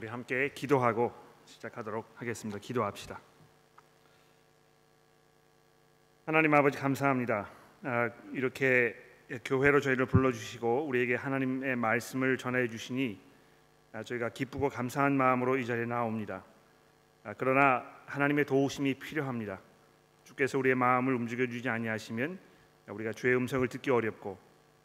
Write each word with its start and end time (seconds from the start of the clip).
우리 0.00 0.08
함께 0.08 0.50
기도하고 0.54 1.12
시작하도록 1.44 2.12
하겠습니다. 2.14 2.58
기도합시다. 2.58 3.20
하나님 6.24 6.54
아버지 6.54 6.78
감사합니다. 6.78 7.50
아, 7.82 8.10
이렇게 8.32 8.96
교회로 9.44 9.78
저희를 9.82 10.06
불러주시고 10.06 10.86
우리에게 10.86 11.16
하나님의 11.16 11.76
말씀을 11.76 12.38
전해 12.38 12.66
주시니 12.66 13.20
아, 13.92 14.02
저희가 14.02 14.30
기쁘고 14.30 14.70
감사한 14.70 15.18
마음으로 15.18 15.58
이 15.58 15.66
자리에 15.66 15.84
나옵니다. 15.84 16.44
아, 17.22 17.34
그러나 17.36 17.84
하나님의 18.06 18.46
도우심이 18.46 18.94
필요합니다. 18.94 19.60
주께서 20.24 20.58
우리의 20.58 20.76
마음을 20.76 21.12
움직여 21.12 21.46
주지 21.46 21.68
아니하시면 21.68 22.38
우리가 22.86 23.12
주의 23.12 23.36
음성을 23.36 23.68
듣기 23.68 23.90
어렵고 23.90 24.38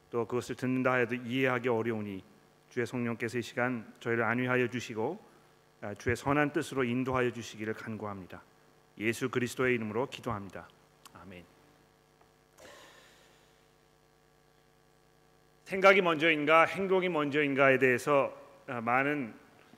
또 0.10 0.28
그것을 0.28 0.56
듣는다 0.56 0.96
해도 0.96 1.16
이해하기 1.16 1.70
어려우니 1.70 2.35
주의 2.70 2.86
성령께서 2.86 3.38
이 3.38 3.42
시간 3.42 3.86
저희를 4.00 4.24
안위하여 4.24 4.68
주시고 4.68 5.20
주의 5.98 6.16
선한 6.16 6.54
뜻으로 6.54 6.84
인도하여 6.84 7.32
주시기를 7.32 7.74
간구합니다. 7.74 8.42
예수 8.98 9.30
그리스도의 9.30 9.76
이름으로 9.76 10.08
기도합니다. 10.08 10.68
아멘. 11.14 11.44
생각이 15.66 16.02
먼저인가 16.02 16.66
행동이 16.66 17.10
먼저인가에 17.10 17.80
대해서 17.80 18.36
아, 18.68 18.82
많은 18.82 19.34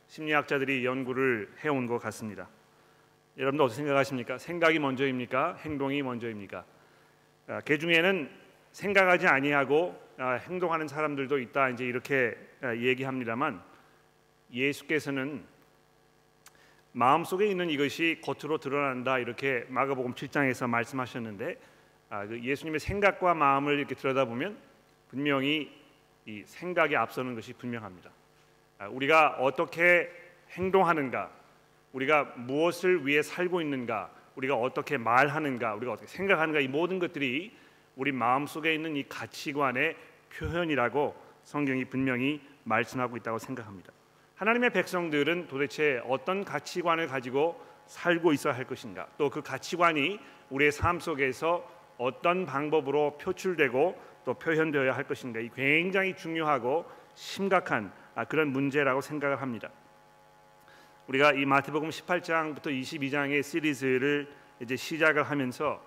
심리학자들이 0.07 0.85
연구를 0.85 1.51
해온 1.63 1.87
것 1.87 1.97
같습니다. 1.99 2.47
여러분도 3.37 3.65
어떻게 3.65 3.77
생각하십니까? 3.77 4.37
생각이 4.37 4.79
먼저입니까? 4.79 5.55
행동이 5.57 6.01
먼저입니까? 6.01 6.65
아, 7.47 7.61
그 7.65 7.77
중에는 7.77 8.29
생각하지 8.77 9.25
아니하고 9.25 9.99
아, 10.19 10.33
행동하는 10.33 10.87
사람들도 10.87 11.39
있다. 11.39 11.69
이제 11.69 11.83
이렇게 11.83 12.37
얘기합니다만 12.63 13.59
예수께서는 14.53 15.43
마음속에 16.91 17.47
있는 17.47 17.71
이것이 17.71 18.21
겉으로 18.23 18.59
드러난다 18.59 19.17
이렇게 19.17 19.65
마가복음 19.69 20.13
7장에서 20.13 20.69
말씀하셨는데 20.69 21.57
아, 22.09 22.27
그 22.27 22.39
예수님의 22.43 22.79
생각과 22.79 23.33
마음을 23.33 23.79
이렇게 23.79 23.95
들여다보면 23.95 24.55
분명히 25.09 25.71
이 26.27 26.43
생각이 26.45 26.95
앞서는 26.95 27.33
것이 27.33 27.53
분명합니다. 27.53 28.11
아, 28.77 28.87
우리가 28.89 29.37
어떻게 29.39 30.07
행동하는가, 30.51 31.31
우리가 31.93 32.35
무엇을 32.35 33.07
위해 33.07 33.23
살고 33.23 33.59
있는가, 33.59 34.11
우리가 34.35 34.55
어떻게 34.55 34.97
말하는가, 34.97 35.73
우리가 35.73 35.93
어떻게 35.93 36.07
생각하는가 36.07 36.59
이 36.59 36.67
모든 36.67 36.99
것들이 36.99 37.51
우리 37.97 38.11
마음 38.11 38.45
속에 38.45 38.73
있는 38.73 38.95
이 38.95 39.03
가치관의 39.09 39.95
표현이라고 40.29 41.15
성경이 41.43 41.85
분명히 41.85 42.41
말씀하고 42.63 43.17
있다고 43.17 43.39
생각합니다. 43.39 43.91
하나님의 44.35 44.69
백성들은 44.69 45.47
도대체 45.47 46.01
어떤 46.07 46.45
가치관을 46.45 47.07
가지고 47.07 47.59
살고 47.87 48.33
있어야 48.33 48.55
할 48.55 48.65
것인가? 48.65 49.07
또 49.17 49.29
그 49.29 49.41
가치관이 49.41 50.19
우리의 50.51 50.71
삶 50.71 50.99
속에서 50.99 51.67
어떤 51.97 52.45
방법으로 52.45 53.17
표출되고 53.17 53.99
또 54.25 54.33
표현되어야 54.35 54.95
할 54.95 55.05
것인가? 55.05 55.39
이 55.39 55.49
굉장히 55.55 56.15
중요하고 56.15 56.85
심각한 57.15 57.91
아, 58.13 58.25
그런 58.25 58.49
문제라고 58.49 59.01
생각을 59.01 59.41
합니다. 59.41 59.69
우리가 61.07 61.33
이 61.33 61.45
마태복음 61.45 61.89
18장부터 61.89 62.67
22장의 62.67 63.41
시리즈를 63.41 64.31
이제 64.59 64.75
시작을 64.75 65.23
하면서 65.23 65.81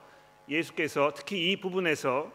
예수께서 0.50 1.12
특히 1.14 1.52
이 1.52 1.60
부분에서 1.60 2.30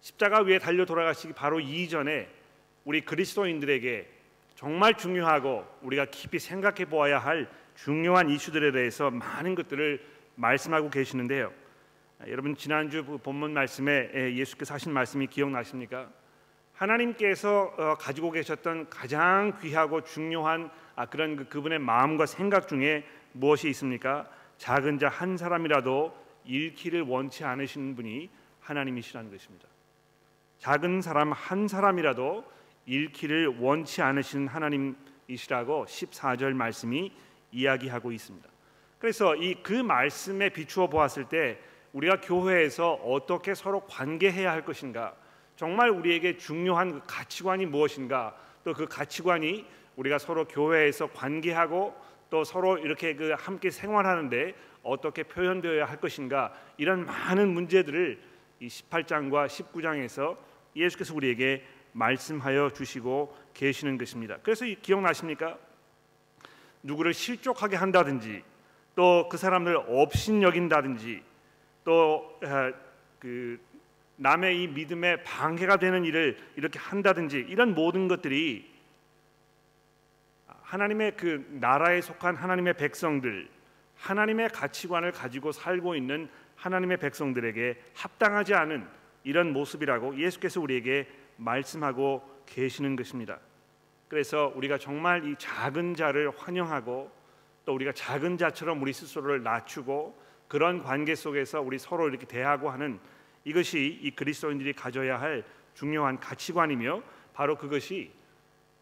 십자가 0.00 0.40
위에 0.40 0.58
달려 0.58 0.84
돌아가시기 0.84 1.34
바로 1.34 1.60
이전에 1.60 2.28
우리 2.84 3.02
그리스도인들에게 3.02 4.08
정말 4.54 4.96
중요하고 4.96 5.66
우리가 5.82 6.06
깊이 6.06 6.38
생각해 6.38 6.86
보아야 6.86 7.18
할 7.18 7.48
중요한 7.76 8.30
이슈들에 8.30 8.72
대해서 8.72 9.10
많은 9.10 9.54
것들을 9.54 10.04
말씀하고 10.36 10.90
계시는데요. 10.90 11.52
여러분 12.28 12.56
지난주 12.56 13.04
그 13.04 13.18
본문 13.18 13.52
말씀에 13.52 14.34
예수께서 14.34 14.74
하신 14.74 14.92
말씀이 14.92 15.26
기억나십니까? 15.26 16.08
하나님께서 16.72 17.74
어, 17.76 17.94
가지고 17.98 18.30
계셨던 18.30 18.90
가장 18.90 19.58
귀하고 19.60 20.02
중요한 20.02 20.70
아, 20.96 21.06
그런 21.06 21.36
그 21.36 21.48
그분의 21.48 21.78
마음과 21.78 22.26
생각 22.26 22.68
중에 22.68 23.04
무엇이 23.32 23.68
있습니까? 23.70 24.28
작은 24.58 24.98
자 24.98 25.08
한 25.08 25.36
사람이라도 25.36 26.23
잃기를 26.44 27.02
원치 27.02 27.44
않으시는 27.44 27.96
분이 27.96 28.30
하나님이시라는 28.60 29.30
것입니다. 29.30 29.68
작은 30.58 31.02
사람 31.02 31.32
한 31.32 31.68
사람이라도 31.68 32.44
잃기를 32.86 33.58
원치 33.58 34.02
않으시는 34.02 34.48
하나님이시라고 34.48 35.86
14절 35.86 36.52
말씀이 36.54 37.12
이야기하고 37.52 38.12
있습니다. 38.12 38.48
그래서 38.98 39.36
이 39.36 39.54
그 39.62 39.72
말씀에 39.72 40.48
비추어 40.50 40.88
보았을 40.88 41.28
때 41.28 41.58
우리가 41.92 42.20
교회에서 42.20 42.94
어떻게 42.94 43.54
서로 43.54 43.80
관계해야 43.86 44.50
할 44.50 44.64
것인가 44.64 45.14
정말 45.56 45.90
우리에게 45.90 46.36
중요한 46.36 46.92
그 46.92 47.00
가치관이 47.06 47.66
무엇인가 47.66 48.34
또 48.64 48.72
그 48.72 48.86
가치관이 48.86 49.66
우리가 49.96 50.18
서로 50.18 50.46
교회에서 50.46 51.08
관계하고 51.08 51.94
또 52.30 52.42
서로 52.44 52.78
이렇게 52.78 53.14
그 53.14 53.34
함께 53.38 53.70
생활하는데 53.70 54.54
어떻게 54.84 55.24
표현되어야 55.24 55.86
할 55.86 56.00
것인가 56.00 56.52
이런 56.76 57.04
많은 57.06 57.52
문제들을 57.52 58.20
이 58.60 58.68
18장과 58.68 59.46
19장에서 59.48 60.36
예수께서 60.76 61.14
우리에게 61.14 61.64
말씀하여 61.92 62.70
주시고 62.70 63.36
계시는 63.54 63.98
것입니다. 63.98 64.38
그래서 64.42 64.64
기억나십니까? 64.82 65.58
누구를 66.82 67.14
실족하게 67.14 67.76
한다든지 67.76 68.42
또 68.94 69.28
그 69.28 69.36
사람을 69.36 69.76
업신여긴다든지 69.88 71.22
또그 71.84 72.40
아, 72.44 72.72
남의 74.16 74.62
이 74.62 74.68
믿음에 74.68 75.22
방해가 75.24 75.78
되는 75.78 76.04
일을 76.04 76.38
이렇게 76.56 76.78
한다든지 76.78 77.44
이런 77.48 77.74
모든 77.74 78.06
것들이 78.06 78.72
하나님의 80.62 81.16
그 81.16 81.46
나라에 81.50 82.00
속한 82.00 82.36
하나님의 82.36 82.74
백성들 82.74 83.48
하나님의 84.04 84.50
가치관을 84.50 85.12
가지고 85.12 85.50
살고 85.50 85.94
있는 85.94 86.28
하나님의 86.56 86.98
백성들에게 86.98 87.80
합당하지 87.94 88.54
않은 88.54 88.86
이런 89.24 89.52
모습이라고 89.54 90.18
예수께서 90.18 90.60
우리에게 90.60 91.08
말씀하고 91.38 92.22
계시는 92.44 92.96
것입니다. 92.96 93.38
그래서 94.08 94.52
우리가 94.54 94.76
정말 94.76 95.24
이 95.24 95.34
작은 95.38 95.94
자를 95.94 96.30
환영하고 96.36 97.10
또 97.64 97.74
우리가 97.74 97.92
작은 97.92 98.36
자처럼 98.36 98.82
우리 98.82 98.92
스스로를 98.92 99.42
낮추고 99.42 100.22
그런 100.48 100.82
관계 100.82 101.14
속에서 101.14 101.62
우리 101.62 101.78
서로 101.78 102.08
이렇게 102.08 102.26
대하고 102.26 102.68
하는 102.68 103.00
이것이 103.44 104.00
이 104.02 104.10
그리스도인들이 104.10 104.74
가져야 104.74 105.18
할 105.18 105.44
중요한 105.72 106.20
가치관이며 106.20 107.02
바로 107.32 107.56
그것이 107.56 108.12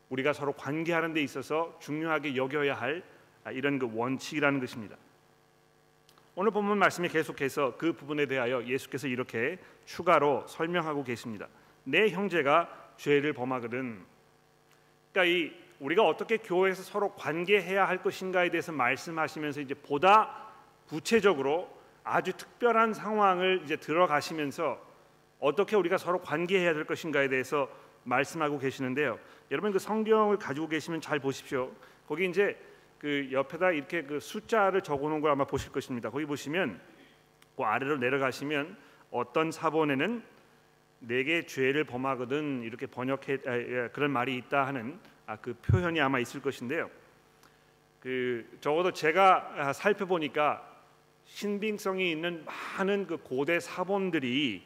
우리가 0.08 0.32
서로 0.32 0.52
관계하는 0.52 1.14
데 1.14 1.22
있어서 1.22 1.78
중요하게 1.80 2.34
여겨야 2.34 2.74
할 2.74 3.04
이런 3.52 3.78
그 3.78 3.88
원칙이라는 3.94 4.58
것입니다. 4.58 4.96
오늘 6.34 6.50
본문 6.50 6.78
말씀이 6.78 7.08
계속해서 7.08 7.76
그 7.76 7.92
부분에 7.92 8.24
대하여 8.24 8.64
예수께서 8.64 9.06
이렇게 9.06 9.58
추가로 9.84 10.46
설명하고 10.46 11.04
계십니다. 11.04 11.46
내 11.84 12.08
형제가 12.08 12.94
죄를 12.96 13.34
범하거든. 13.34 14.02
그러니까 15.12 15.24
이 15.24 15.52
우리가 15.78 16.06
어떻게 16.06 16.38
교회에서 16.38 16.84
서로 16.84 17.12
관계해야 17.14 17.86
할 17.86 18.02
것인가에 18.02 18.48
대해서 18.48 18.72
말씀하시면서 18.72 19.60
이제 19.60 19.74
보다 19.74 20.48
구체적으로 20.88 21.68
아주 22.02 22.32
특별한 22.32 22.94
상황을 22.94 23.60
이제 23.64 23.76
들어가시면서 23.76 24.80
어떻게 25.38 25.76
우리가 25.76 25.98
서로 25.98 26.18
관계해야 26.20 26.72
될 26.72 26.84
것인가에 26.84 27.28
대해서 27.28 27.68
말씀하고 28.04 28.58
계시는데요. 28.58 29.18
여러분 29.50 29.70
그 29.70 29.78
성경을 29.78 30.38
가지고 30.38 30.68
계시면 30.68 31.02
잘 31.02 31.18
보십시오. 31.18 31.70
거기 32.06 32.26
이제 32.26 32.56
그 33.02 33.28
옆에다 33.32 33.72
이렇게 33.72 34.04
그 34.04 34.20
숫자를 34.20 34.80
적어놓은 34.80 35.20
걸 35.20 35.32
아마 35.32 35.44
보실 35.44 35.72
것입니다. 35.72 36.08
거기 36.08 36.24
보시면 36.24 36.80
그 37.56 37.64
아래로 37.64 37.98
내려가시면 37.98 38.76
어떤 39.10 39.50
사본에는 39.50 40.22
내게 41.00 41.44
죄를 41.44 41.82
범하거든 41.82 42.62
이렇게 42.62 42.86
번역해 42.86 43.38
아, 43.44 43.58
예, 43.58 43.88
그런 43.92 44.12
말이 44.12 44.36
있다 44.36 44.68
하는 44.68 45.00
아, 45.26 45.34
그 45.34 45.52
표현이 45.54 46.00
아마 46.00 46.20
있을 46.20 46.40
것인데요. 46.40 46.88
그 47.98 48.46
적어도 48.60 48.92
제가 48.92 49.52
아, 49.56 49.72
살펴보니까 49.72 50.64
신빙성이 51.24 52.12
있는 52.12 52.44
많은 52.44 53.08
그 53.08 53.16
고대 53.16 53.58
사본들이 53.58 54.64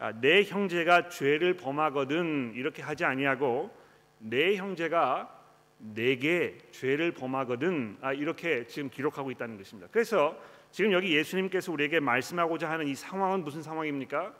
아, 0.00 0.12
내 0.20 0.42
형제가 0.42 1.10
죄를 1.10 1.56
범하거든 1.56 2.54
이렇게 2.56 2.82
하지 2.82 3.04
아니하고 3.04 3.70
내 4.18 4.56
형제가 4.56 5.41
내게 5.82 6.56
죄를 6.70 7.12
범하거든 7.12 7.98
아, 8.00 8.12
이렇게 8.12 8.66
지금 8.66 8.88
기록하고 8.88 9.30
있다는 9.32 9.58
것입니다. 9.58 9.88
그래서 9.90 10.38
지금 10.70 10.92
여기 10.92 11.14
예수님께서 11.16 11.72
우리에게 11.72 12.00
말씀하고자 12.00 12.70
하는 12.70 12.86
이 12.86 12.94
상황은 12.94 13.42
무슨 13.44 13.62
상황입니까? 13.62 14.32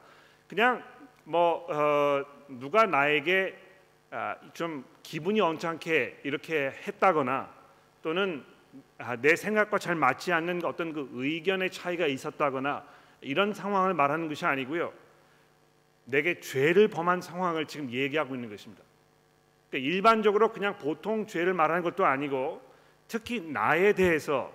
그냥 0.49 0.83
뭐 1.25 1.67
어, 1.69 2.25
누가 2.49 2.87
나에게 2.87 3.59
아, 4.11 4.37
좀 4.53 4.85
기분이 5.03 5.41
언짢게 5.41 6.21
이렇게 6.23 6.73
했다거나 6.87 7.53
또는 8.03 8.45
아, 8.99 9.17
내 9.17 9.35
생각과 9.35 9.79
잘 9.79 9.97
맞지 9.97 10.33
않는 10.33 10.65
어떤 10.65 10.93
그 10.93 11.11
의견의 11.13 11.71
차이가 11.71 12.07
있었다거나 12.07 12.85
이런 13.21 13.53
상황을 13.53 13.95
말하는 13.95 14.29
것이 14.29 14.47
아니고요. 14.47 14.93
내게 16.05 16.41
죄를 16.41 16.89
범한 16.89 17.21
상황을 17.21 17.67
지금 17.67 17.91
얘기하고 17.91 18.35
있는 18.35 18.49
것입니다. 18.49 18.83
그러니까 19.73 19.91
일반적으로 19.91 20.53
그냥 20.53 20.77
보통 20.77 21.27
죄를 21.27 21.55
말하는 21.55 21.83
것도 21.83 22.05
아니고 22.05 22.61
특히 23.09 23.41
나에 23.41 23.95
대해서 23.95 24.53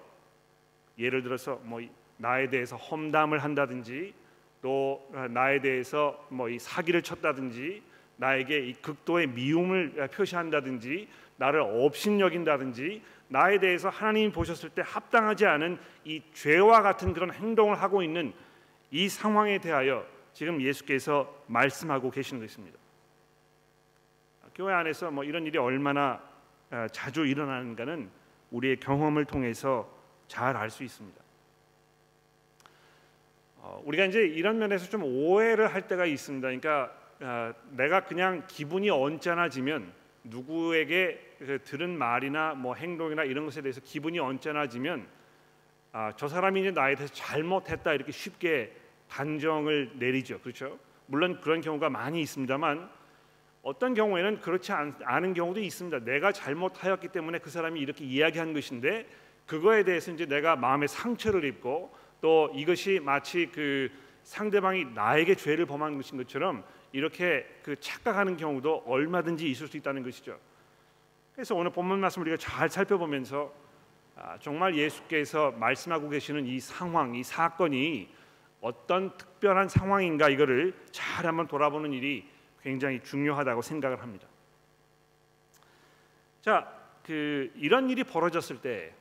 예를 1.00 1.24
들어서 1.24 1.60
뭐 1.64 1.82
나에 2.18 2.50
대해서 2.50 2.76
험담을 2.76 3.40
한다든지 3.40 4.14
또 4.62 5.10
나에 5.32 5.60
대해서 5.60 6.24
뭐 6.30 6.50
이 6.50 6.60
사기를 6.60 7.02
쳤다든지 7.02 7.82
나에게 8.18 8.60
이 8.68 8.74
극도의 8.74 9.28
미움을 9.28 10.08
표시한다든지 10.14 11.08
나를 11.38 11.62
업신여긴다든지 11.62 13.02
나에 13.30 13.60
대해서 13.60 13.90
하나님이 13.90 14.32
보셨을 14.32 14.70
때 14.70 14.84
합당하지 14.86 15.46
않은 15.48 15.80
이 16.06 16.22
죄와 16.34 16.82
같은 16.82 17.14
그런 17.14 17.32
행동을 17.32 17.82
하고 17.82 18.04
있는 18.04 18.34
이 18.92 19.10
상황에 19.10 19.60
대하여 19.60 20.06
지금 20.34 20.62
예수께서 20.62 21.44
말씀하고 21.48 22.12
계시는 22.12 22.42
것입니다. 22.42 22.78
교회 24.58 24.74
안에서 24.74 25.12
뭐 25.12 25.24
이런 25.24 25.46
일이 25.46 25.60
얼마나 25.60 26.20
아, 26.72 26.88
자주 26.88 27.28
일어나는가는 27.28 28.10
우리의 28.50 28.78
경험을 28.78 29.26
통해서 29.26 29.88
잘 30.28 30.58
알 30.58 30.72
수 30.72 30.84
있습니다. 30.84 31.22
어, 33.58 33.82
우리가 33.86 34.06
이제 34.06 34.22
이런 34.22 34.58
면에서 34.58 34.90
좀 34.90 35.04
오해를 35.04 35.72
할 35.72 35.88
때가 35.88 36.08
있습니다. 36.08 36.48
그러니까 36.48 36.92
아, 37.22 37.54
내가 37.70 38.04
그냥 38.06 38.46
기분이 38.48 38.90
언짢아지면 38.90 39.94
누구에게 40.24 41.36
그 41.38 41.60
들은 41.64 41.96
말이나 41.96 42.56
뭐 42.56 42.74
행동이나 42.74 43.26
이런 43.26 43.46
것에 43.46 43.62
대해서 43.62 43.80
기분이 43.82 44.18
언짢아지면 44.18 45.08
아, 45.92 46.14
저 46.16 46.28
사람이 46.28 46.62
이제 46.62 46.72
나에 46.72 46.96
대해서 46.96 47.14
잘못했다 47.14 47.94
이렇게 47.94 48.12
쉽게 48.12 48.76
단정을 49.08 49.92
내리죠. 50.00 50.40
그렇죠? 50.40 50.80
물론 51.06 51.40
그런 51.42 51.62
경우가 51.62 51.92
많이 51.92 52.22
있습니다만 52.22 52.97
어떤 53.68 53.94
경우에는 53.94 54.40
그렇지 54.40 54.72
않, 54.72 54.96
은 55.26 55.34
경우도 55.34 55.60
있습니다. 55.60 56.00
내가 56.06 56.32
잘못하였기 56.32 57.10
때문에 57.10 57.40
그 57.40 57.50
사람이 57.50 57.82
이렇게 57.82 58.06
이야기한 58.06 58.54
것인데 58.54 59.06
그거에 59.46 59.84
대해서 59.84 60.10
이제 60.10 60.26
내가 60.26 60.56
마음에 60.56 60.88
상처를 60.88 61.44
입고 61.44 61.94
또 62.22 62.50
이것이 62.56 63.02
마치 63.04 63.48
그 63.48 63.90
상대방이 64.24 64.86
나에게 64.86 65.36
죄를 65.36 65.66
범한 65.66 65.98
것인 65.98 66.18
것처럼 66.18 66.64
이렇게 66.94 67.46
그 67.62 67.78
착각하는 67.78 68.38
경우도 68.38 68.84
얼마든지 68.86 69.52
있을 69.52 69.68
수 69.68 69.76
있다는 69.76 70.02
것이죠. 70.02 70.40
그래서 71.34 71.54
오늘 71.54 71.70
본문 71.70 72.00
말씀 72.00 72.22
우리가 72.22 72.38
잘 72.38 72.70
살펴보면서 72.70 73.54
아, 74.16 74.38
정말 74.40 74.78
예수께서 74.78 75.52
말씀하고 75.52 76.08
계시는 76.08 76.46
이 76.46 76.62
상황, 76.62 77.16
이 77.16 77.22
사건이 77.22 78.08
어떤 78.62 79.18
특별한 79.18 79.68
상황인가 79.68 80.30
이거를 80.30 80.74
잘 80.92 81.26
한번 81.26 81.48
돌아보는 81.48 81.92
일이 81.92 82.37
굉장히 82.68 83.02
중요하다고 83.02 83.62
생각을 83.62 84.02
합니다. 84.02 84.28
자, 86.42 86.70
그 87.02 87.50
이런 87.56 87.90
일이 87.90 88.04
벌어졌을 88.04 88.60
때 88.60 88.94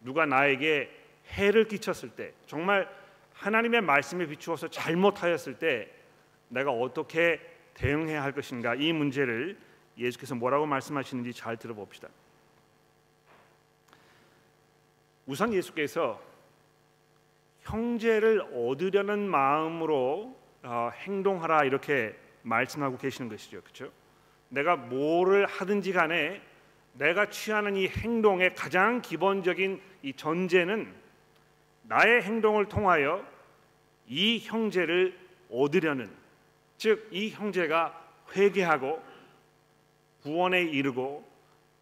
누가 0.00 0.26
나에게 0.26 0.88
해를 1.32 1.66
끼쳤을 1.66 2.10
때 2.10 2.32
정말 2.46 2.88
하나님의 3.34 3.80
말씀에 3.80 4.26
비추어서 4.28 4.68
잘못하였을 4.68 5.58
때 5.58 5.90
내가 6.48 6.70
어떻게 6.70 7.40
대응해야 7.74 8.22
할 8.22 8.30
것인가 8.30 8.76
이 8.76 8.92
문제를 8.92 9.58
예수께서 9.98 10.36
뭐라고 10.36 10.66
말씀하시는지 10.66 11.32
잘 11.32 11.56
들어봅시다. 11.56 12.08
우선 15.26 15.52
예수께서 15.52 16.22
형제를 17.62 18.42
얻으려는 18.54 19.28
마음으로 19.28 20.39
어, 20.62 20.90
행동하라 20.94 21.64
이렇게 21.64 22.16
말씀하고 22.42 22.98
계시는 22.98 23.28
것이죠. 23.30 23.62
그렇죠? 23.62 23.90
내가 24.48 24.76
뭐를 24.76 25.46
하든지 25.46 25.92
간에 25.92 26.40
내가 26.94 27.30
취하는 27.30 27.76
이 27.76 27.88
행동의 27.88 28.54
가장 28.54 29.00
기본적인 29.00 29.80
이 30.02 30.12
전제는 30.12 30.92
나의 31.82 32.22
행동을 32.22 32.66
통하여 32.66 33.24
이 34.06 34.40
형제를 34.40 35.16
얻으려는 35.50 36.10
즉 36.76 37.08
이 37.10 37.30
형제가 37.30 37.98
회개하고 38.34 39.02
구원에 40.22 40.62
이르고 40.62 41.28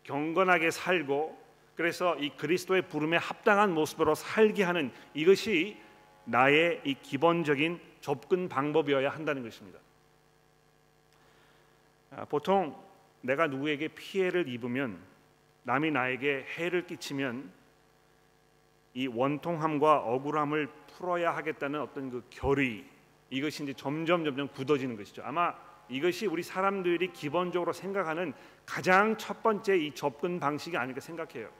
경건하게 0.02 0.70
살고 0.70 1.38
그래서 1.76 2.16
이 2.16 2.30
그리스도의 2.30 2.82
부름에 2.82 3.16
합당한 3.16 3.72
모습으로 3.72 4.14
살게 4.14 4.64
하는 4.64 4.90
이것이 5.14 5.76
나의 6.24 6.80
이 6.84 6.94
기본적인 6.94 7.80
접근 8.08 8.48
방법이어야 8.48 9.10
한다는 9.10 9.42
것입니다. 9.42 9.78
아, 12.10 12.24
보통 12.24 12.74
내가 13.20 13.48
누구에게 13.48 13.88
피해를 13.88 14.48
입으면 14.48 14.98
남이 15.64 15.90
나에게 15.90 16.46
해를 16.56 16.86
끼치면 16.86 17.52
이 18.94 19.08
원통함과 19.08 19.98
억울함을 19.98 20.68
풀어야 20.86 21.36
하겠다는 21.36 21.82
어떤 21.82 22.10
그 22.10 22.24
결의 22.30 22.86
이것이 23.28 23.64
이제 23.64 23.74
점점 23.74 24.24
점점 24.24 24.48
굳어지는 24.48 24.96
것이죠. 24.96 25.20
아마 25.22 25.54
이것이 25.90 26.26
우리 26.26 26.42
사람들이 26.42 27.12
기본적으로 27.12 27.74
생각하는 27.74 28.32
가장 28.64 29.18
첫 29.18 29.42
번째 29.42 29.76
이 29.76 29.94
접근 29.94 30.40
방식이 30.40 30.78
아닐까 30.78 31.00
생각해요. 31.00 31.50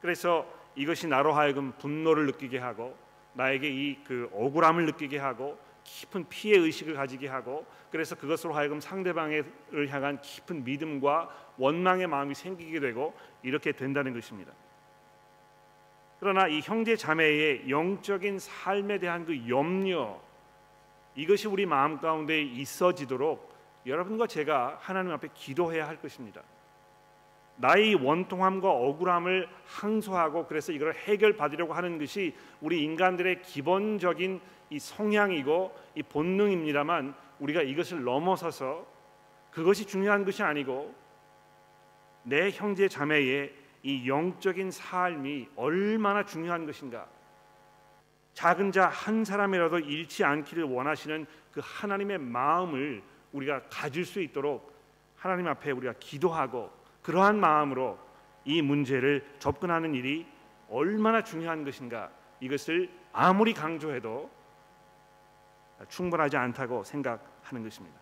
그래서 0.00 0.50
이것이 0.74 1.06
나로 1.06 1.34
하여금 1.34 1.72
분노를 1.72 2.24
느끼게 2.24 2.56
하고 2.56 2.96
나에게 3.34 3.68
이 3.68 3.98
그 4.06 4.30
억울함을 4.32 4.86
느끼게 4.86 5.18
하고 5.18 5.65
깊은 5.86 6.28
피해 6.28 6.58
의식을 6.58 6.94
가지게 6.94 7.28
하고 7.28 7.64
그래서 7.90 8.16
그것으로 8.16 8.52
하여금 8.54 8.80
상대방을 8.80 9.44
향한 9.88 10.20
깊은 10.20 10.64
믿음과 10.64 11.54
원망의 11.58 12.08
마음이 12.08 12.34
생기게 12.34 12.80
되고 12.80 13.14
이렇게 13.42 13.72
된다는 13.72 14.12
것입니다. 14.12 14.52
그러나 16.18 16.48
이 16.48 16.60
형제 16.60 16.96
자매의 16.96 17.70
영적인 17.70 18.38
삶에 18.38 18.98
대한 18.98 19.24
그 19.24 19.48
염려 19.48 20.20
이것이 21.14 21.46
우리 21.46 21.66
마음 21.66 21.98
가운데 21.98 22.42
있어지도록 22.42 23.54
여러분과 23.86 24.26
제가 24.26 24.78
하나님 24.80 25.12
앞에 25.12 25.28
기도해야 25.34 25.86
할 25.86 26.00
것입니다. 26.00 26.42
나의 27.58 27.94
원통함과 27.94 28.70
억울함을 28.70 29.48
항소하고 29.64 30.46
그래서 30.46 30.72
이걸 30.72 30.94
해결받으려고 30.94 31.72
하는 31.72 31.98
것이 31.98 32.34
우리 32.60 32.82
인간들의 32.82 33.42
기본적인 33.42 34.40
이 34.70 34.78
성향이고 34.78 35.74
이 35.94 36.02
본능입니다만 36.02 37.14
우리가 37.38 37.62
이것을 37.62 38.02
넘어서서 38.04 38.86
그것이 39.50 39.86
중요한 39.86 40.24
것이 40.24 40.42
아니고 40.42 40.94
내 42.24 42.50
형제 42.50 42.88
자매의 42.88 43.54
이 43.82 44.08
영적인 44.08 44.70
삶이 44.70 45.48
얼마나 45.56 46.24
중요한 46.24 46.66
것인가. 46.66 47.06
작은 48.34 48.72
자 48.72 48.88
한 48.88 49.24
사람이라도 49.24 49.78
잃지 49.78 50.24
않기를 50.24 50.64
원하시는 50.64 51.26
그 51.52 51.60
하나님의 51.64 52.18
마음을 52.18 53.02
우리가 53.32 53.62
가질 53.70 54.04
수 54.04 54.20
있도록 54.20 54.74
하나님 55.16 55.46
앞에 55.48 55.70
우리가 55.70 55.94
기도하고 55.98 56.70
그러한 57.02 57.38
마음으로 57.38 57.98
이 58.44 58.60
문제를 58.60 59.24
접근하는 59.38 59.94
일이 59.94 60.26
얼마나 60.68 61.22
중요한 61.22 61.64
것인가. 61.64 62.10
이것을 62.40 62.90
아무리 63.12 63.54
강조해도 63.54 64.30
충분하지 65.88 66.36
않다고 66.36 66.84
생각하는 66.84 67.62
것입니다. 67.62 67.98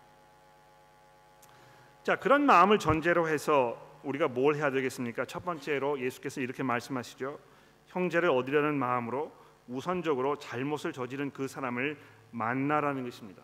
자, 2.03 2.17
그런 2.17 2.45
마음을 2.45 2.79
전제로 2.79 3.29
해서 3.29 3.81
우리가 4.03 4.29
뭘 4.29 4.57
해야 4.57 4.71
되겠습니까? 4.71 5.25
첫 5.25 5.45
번째로 5.45 5.99
예수께서 6.01 6.41
이렇게 6.41 6.63
말씀하시죠. 6.63 7.39
형제를 7.87 8.31
얻으려는 8.31 8.75
마음으로 8.75 9.33
우선적으로 9.67 10.39
잘못을 10.39 10.93
저지른 10.93 11.31
그 11.31 11.49
사람을 11.49 11.99
만나라는 12.31 13.05
것입니다. 13.05 13.43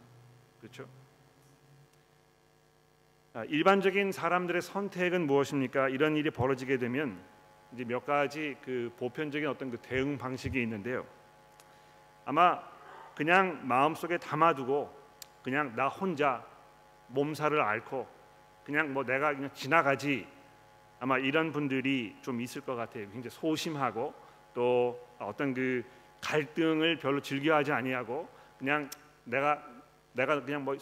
그렇죠? 0.60 0.86
아, 3.32 3.44
일반적인 3.44 4.12
사람들의 4.12 4.60
선택은 4.60 5.26
무엇입니까? 5.26 5.88
이런 5.88 6.16
일이 6.16 6.30
벌어지게 6.30 6.78
되면 6.78 7.18
이제 7.72 7.84
몇 7.84 8.04
가지 8.04 8.56
그 8.62 8.92
보편적인 8.98 9.48
어떤 9.48 9.70
그 9.70 9.78
대응 9.78 10.18
방식이 10.18 10.60
있는데요. 10.60 11.06
아마 12.24 12.60
그냥 13.20 13.60
마음속에 13.68 14.16
담아두고 14.16 14.90
그냥 15.42 15.76
나 15.76 15.88
혼자 15.88 16.42
몸살을 17.08 17.60
앓고 17.60 18.08
그냥 18.64 18.94
뭐 18.94 19.04
내가 19.04 19.34
그냥 19.34 19.50
지나가지 19.52 20.26
아마 20.98 21.18
이런 21.18 21.52
분들이 21.52 22.16
좀 22.22 22.40
있을 22.40 22.62
것 22.62 22.76
같아요. 22.76 23.10
굉장히 23.10 23.28
소심하고 23.28 24.14
또 24.54 25.06
어떤 25.18 25.52
그 25.52 25.84
갈등을 26.22 26.96
별로 26.96 27.20
즐겨하지 27.20 27.72
아니하고 27.72 28.26
그냥 28.58 28.88
내가 29.24 29.62
내가 30.14 30.42
그냥 30.42 30.64
뭐 30.64 30.74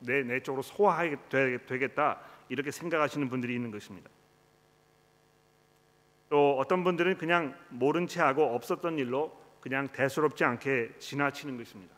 내 0.00 0.22
내 0.22 0.40
쪽으로 0.40 0.60
소화하게 0.60 1.16
되겠다 1.66 2.20
이렇게 2.50 2.70
생각하시는 2.70 3.26
분들이 3.30 3.54
있는 3.54 3.70
것입니다. 3.70 4.10
또 6.28 6.58
어떤 6.58 6.84
분들은 6.84 7.16
그냥 7.16 7.56
모른 7.70 8.06
채 8.06 8.20
하고 8.20 8.54
없었던 8.54 8.98
일로 8.98 9.39
그냥 9.60 9.88
대수롭지 9.88 10.44
않게 10.44 10.94
지나치는 10.98 11.56
것입니다. 11.56 11.94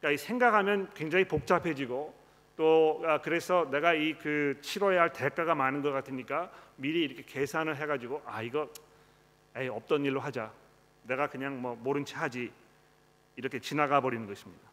그러니까 0.00 0.22
생각하면 0.22 0.90
굉장히 0.94 1.24
복잡해지고 1.26 2.14
또 2.56 3.02
아, 3.06 3.20
그래서 3.20 3.68
내가 3.70 3.94
이 3.94 4.14
그 4.20 4.58
치러야 4.60 5.02
할 5.02 5.12
대가가 5.12 5.54
많은 5.54 5.82
것 5.82 5.90
같으니까 5.92 6.50
미리 6.76 7.02
이렇게 7.04 7.22
계산을 7.22 7.76
해가지고 7.76 8.22
아 8.26 8.42
이거 8.42 8.68
에이 9.56 9.68
없던 9.68 10.04
일로 10.04 10.20
하자. 10.20 10.52
내가 11.04 11.26
그냥 11.28 11.60
뭐 11.60 11.76
모른 11.76 12.04
채 12.04 12.16
하지 12.16 12.52
이렇게 13.36 13.58
지나가 13.58 14.00
버리는 14.00 14.26
것입니다. 14.26 14.70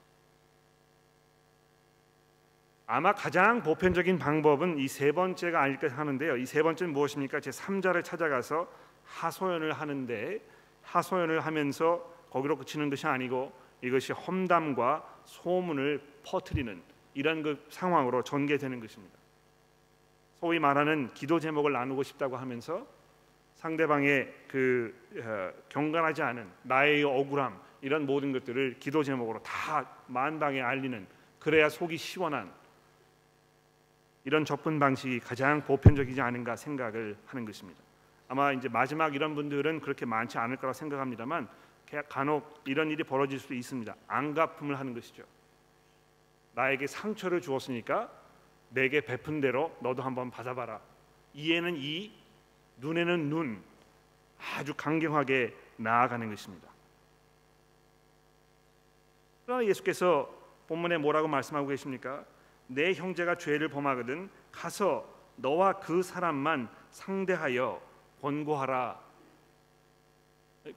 아마 2.88 3.14
가장 3.14 3.62
보편적인 3.62 4.18
방법은 4.18 4.80
이 4.80 4.88
세 4.88 5.12
번째가 5.12 5.62
아닐까 5.62 5.88
하는데요. 5.90 6.38
이 6.38 6.46
세 6.46 6.64
번째는 6.64 6.94
무엇입니까? 6.94 7.40
제 7.40 7.52
3자를 7.52 8.04
찾아가서 8.04 8.68
하소연을 9.06 9.74
하는데 9.74 10.40
하소연을 10.92 11.42
하면서 11.42 12.04
거기로 12.32 12.58
그치는 12.58 12.90
것이 12.90 13.08
아니고 13.08 13.52
이것이 13.82 14.14
험담과 14.14 15.22
소문을 15.26 16.02
퍼뜨리는 16.24 16.82
이런 17.14 17.44
그 17.44 17.66
상황으로 17.70 18.24
전개되는 18.24 18.80
것입니다. 18.80 19.18
소위 20.40 20.60
말하는 20.60 21.14
기도 21.14 21.40
제목을 21.40 21.74
나누고 21.74 22.04
싶다고 22.04 22.38
하면서 22.38 22.86
상대방의 23.56 24.34
그 24.48 24.96
어, 25.18 25.52
경건하지 25.68 26.22
않은 26.22 26.50
나의 26.64 27.04
억울함 27.04 27.60
이런 27.82 28.06
모든 28.06 28.32
것들을 28.32 28.78
기도 28.80 29.04
제목으로 29.04 29.42
다 29.44 29.90
만방에 30.08 30.62
알리는 30.62 31.06
그래야 31.40 31.70
속이 31.70 31.98
시원한 31.98 32.52
이런 34.24 34.46
접근 34.46 34.80
방식이 34.80 35.20
가장 35.20 35.62
보편적이지 35.62 36.22
않은가 36.22 36.56
생각을 36.56 37.18
하는 37.26 37.46
것입니다. 37.46 37.89
아마 38.30 38.54
이제 38.54 38.70
마지막 38.70 39.16
이런 39.16 39.36
분들은 39.36 39.82
그렇게 39.82 40.06
많지 40.06 40.38
않을 40.38 40.58
거라 40.58 40.72
생각합니다만 40.72 41.50
간혹 42.08 42.62
이런 42.66 42.92
일이 42.92 43.04
벌어질 43.04 43.40
수도 43.40 43.56
있습니다. 43.56 43.94
안갚음을 44.08 44.80
하는 44.80 44.94
것이죠. 44.94 45.24
나에게 46.54 46.86
상처를 46.86 47.42
주었으니까 47.42 48.10
내게 48.70 49.02
베푼 49.02 49.42
대로 49.42 49.76
너도 49.82 50.04
한번 50.04 50.30
받아봐라. 50.30 50.80
이에는 51.34 51.76
이, 51.78 52.12
눈에는 52.78 53.30
눈, 53.30 53.64
아주 54.56 54.76
강경하게 54.76 55.56
나아가는 55.78 56.30
것입니다. 56.30 56.70
그러나 59.46 59.66
예수께서 59.66 60.30
본문에 60.68 61.00
뭐라고 61.00 61.28
말씀하고 61.28 61.68
계십니까? 61.68 62.24
내 62.68 62.94
형제가 62.94 63.36
죄를 63.36 63.70
범하거든 63.70 64.30
가서 64.52 65.12
너와 65.38 65.80
그 65.80 66.04
사람만 66.04 66.70
상대하여 66.92 67.89
권고하라. 68.22 69.00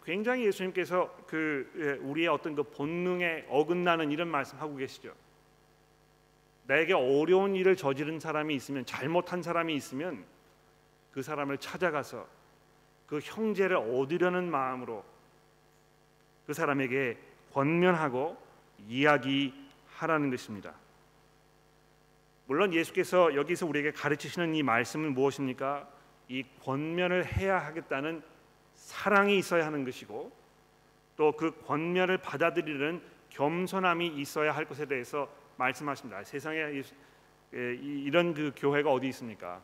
굉장히 0.04 0.46
예수님께서 0.46 1.14
그 1.26 1.70
예, 1.76 2.04
우리의 2.06 2.28
어떤 2.28 2.54
그 2.54 2.62
본능에 2.62 3.46
어긋나는 3.48 4.10
이런 4.10 4.28
말씀하고 4.28 4.76
계시죠. 4.76 5.12
내게 6.66 6.92
어려운 6.92 7.56
일을 7.56 7.76
저지른 7.76 8.20
사람이 8.20 8.54
있으면 8.54 8.86
잘못한 8.86 9.42
사람이 9.42 9.74
있으면 9.74 10.24
그 11.10 11.22
사람을 11.22 11.58
찾아가서 11.58 12.26
그 13.06 13.18
형제를 13.22 13.76
얻으려는 13.76 14.50
마음으로 14.50 15.04
그 16.46 16.54
사람에게 16.54 17.18
권면하고 17.52 18.36
이야기하라는 18.88 20.30
것입니다. 20.30 20.74
물론 22.46 22.72
예수께서 22.72 23.34
여기서 23.34 23.66
우리에게 23.66 23.92
가르치시는 23.92 24.54
이 24.54 24.62
말씀은 24.62 25.14
무엇입니까? 25.14 25.88
이 26.28 26.44
권면을 26.64 27.26
해야 27.26 27.58
하겠다는 27.58 28.22
사랑이 28.74 29.38
있어야 29.38 29.66
하는 29.66 29.84
것이고 29.84 30.32
또 31.16 31.32
그 31.36 31.62
권면을 31.66 32.18
받아들이는 32.18 33.02
겸손함이 33.30 34.08
있어야 34.08 34.54
할 34.54 34.64
것에 34.64 34.86
대해서 34.86 35.28
말씀하십니다. 35.56 36.24
세상에 36.24 36.82
이런 37.52 38.34
그 38.34 38.52
교회가 38.56 38.90
어디 38.90 39.08
있습니까? 39.08 39.60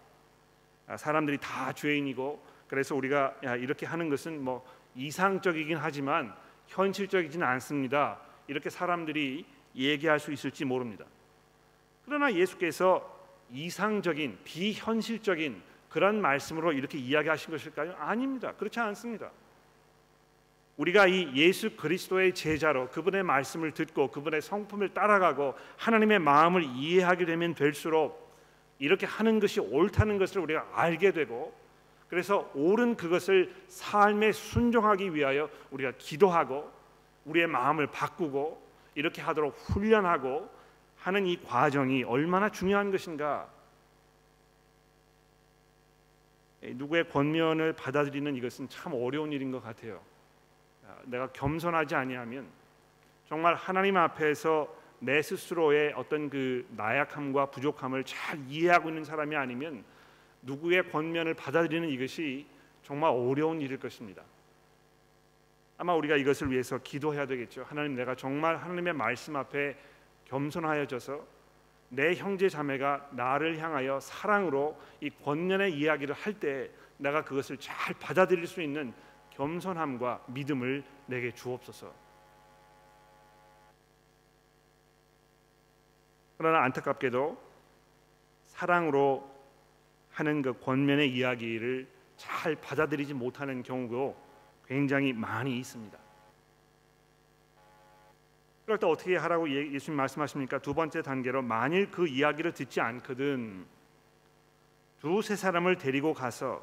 아, 0.87 0.97
사람들이 0.97 1.39
다 1.39 1.73
죄인이고 1.73 2.43
그래서 2.69 2.95
우리가 2.95 3.35
이렇게 3.59 3.87
하는 3.87 4.09
것은 4.09 4.43
뭐 4.43 4.65
이상적이긴 4.95 5.77
하지만 5.77 6.35
현실적이지는 6.67 7.47
않습니다. 7.47 8.21
이렇게 8.47 8.71
사람들이 8.71 9.45
얘기할 9.75 10.21
수 10.21 10.33
있을지 10.33 10.65
모릅니다. 10.65 11.05
그러나 12.05 12.33
예수께서 12.33 13.17
이상적인 13.51 14.39
비현실적인 14.45 15.63
그런 15.89 16.21
말씀으로 16.21 16.73
이렇게 16.73 16.99
이야기하신 16.99 17.51
것일까요? 17.51 17.95
아닙니다. 17.99 18.53
그렇지 18.53 18.79
않습니다. 18.81 19.31
우리가 20.77 21.09
이 21.09 21.33
예수 21.35 21.77
그리스도의 21.77 22.35
제자로 22.35 22.89
그분의 22.91 23.25
말씀을 23.25 23.73
듣고 23.73 24.11
그분의 24.11 24.43
성품을 24.43 24.95
따라가고 24.95 25.55
하나님의 25.77 26.21
마음을 26.21 26.63
이해하게 26.63 27.25
되면 27.25 27.55
될수록 27.55 28.29
이렇게 28.79 29.05
하는 29.07 29.41
것이 29.41 29.59
옳다는 29.59 30.19
것을 30.19 30.41
우리가 30.41 30.69
알게 30.73 31.13
되고 31.13 31.53
그래서 32.09 32.51
옳은 32.55 32.97
그것을 32.97 33.53
삶에 33.67 34.33
순종하기 34.33 35.15
위하여 35.15 35.51
우리가 35.71 35.93
기도하고 35.99 36.71
우리의 37.25 37.49
마음을 37.49 37.89
바꾸고 37.89 38.63
이렇게 38.95 39.21
하도록 39.21 39.55
훈련하고 39.57 40.49
하는 40.97 41.27
이 41.27 41.41
과정이 41.43 42.05
얼마나 42.05 42.49
중요한 42.49 42.91
것인가. 42.91 43.49
누구의 46.63 47.09
권면을 47.09 47.73
받아들이는 47.75 48.35
이것은 48.37 48.69
참 48.69 48.93
어려운 48.95 49.33
일인 49.33 49.51
것 49.51 49.63
같아요. 49.63 50.01
아, 50.87 50.97
내가 51.05 51.29
겸손하지 51.29 51.95
아니하면 51.95 52.49
정말 53.27 53.55
하나님 53.55 53.97
앞에서 53.97 54.75
내 55.01 55.23
스스로의 55.23 55.93
어떤 55.95 56.29
그 56.29 56.67
나약함과 56.71 57.47
부족함을 57.47 58.05
잘 58.05 58.39
이해하고 58.49 58.89
있는 58.89 59.05
사람이 59.05 59.37
아니면 59.37 59.85
누구의 60.43 60.91
권면을 60.91 61.35
받아들이는 61.35 61.89
이것이 61.91 62.47
정말 62.83 63.11
어려운 63.11 63.61
일일 63.61 63.79
것입니다. 63.79 64.23
아마 65.77 65.95
우리가 65.95 66.17
이것을 66.17 66.51
위해서 66.51 66.79
기도해야 66.79 67.27
되겠죠. 67.27 67.65
하나님 67.69 67.95
내가 67.95 68.17
정말 68.17 68.57
하나님의 68.57 68.95
말씀 68.95 69.37
앞에 69.37 69.77
겸손하여져서 70.25 71.38
내 71.91 72.15
형제 72.15 72.49
자매가 72.49 73.11
나를 73.13 73.59
향하여 73.59 73.99
사랑으로 74.01 74.79
이 75.01 75.11
권면의 75.11 75.73
이야기를 75.75 76.15
할 76.15 76.35
때 76.35 76.71
내가 76.99 77.25
그것을 77.25 77.57
잘 77.59 77.95
받아들일 77.95 78.47
수 78.47 78.61
있는 78.61 78.93
겸손함과 79.31 80.25
믿음을 80.27 80.83
내게 81.07 81.33
주옵소서. 81.33 81.93
그러나 86.37 86.63
안타깝게도 86.65 87.41
사랑으로 88.47 89.29
하는 90.11 90.43
그 90.43 90.59
권면의 90.61 91.15
이야기를 91.15 91.89
잘 92.17 92.57
받아들이지 92.57 93.15
못하는 93.15 93.63
경우도 93.63 94.17
굉장히 94.67 95.13
많이 95.13 95.57
있습니다. 95.59 95.97
그럴 98.69 98.79
때 98.79 98.87
어떻게 98.87 99.17
하라고 99.17 99.49
예, 99.49 99.73
예수님 99.73 99.97
말씀하십니까? 99.97 100.59
두 100.59 100.75
번째 100.75 101.01
단계로 101.01 101.41
만일 101.41 101.91
그 101.91 102.07
이야기를 102.07 102.53
듣지 102.53 102.83
않거든 102.83 103.65
두세 105.01 105.37
사람을 105.37 105.79
데리고 105.79 106.13
가서 106.13 106.63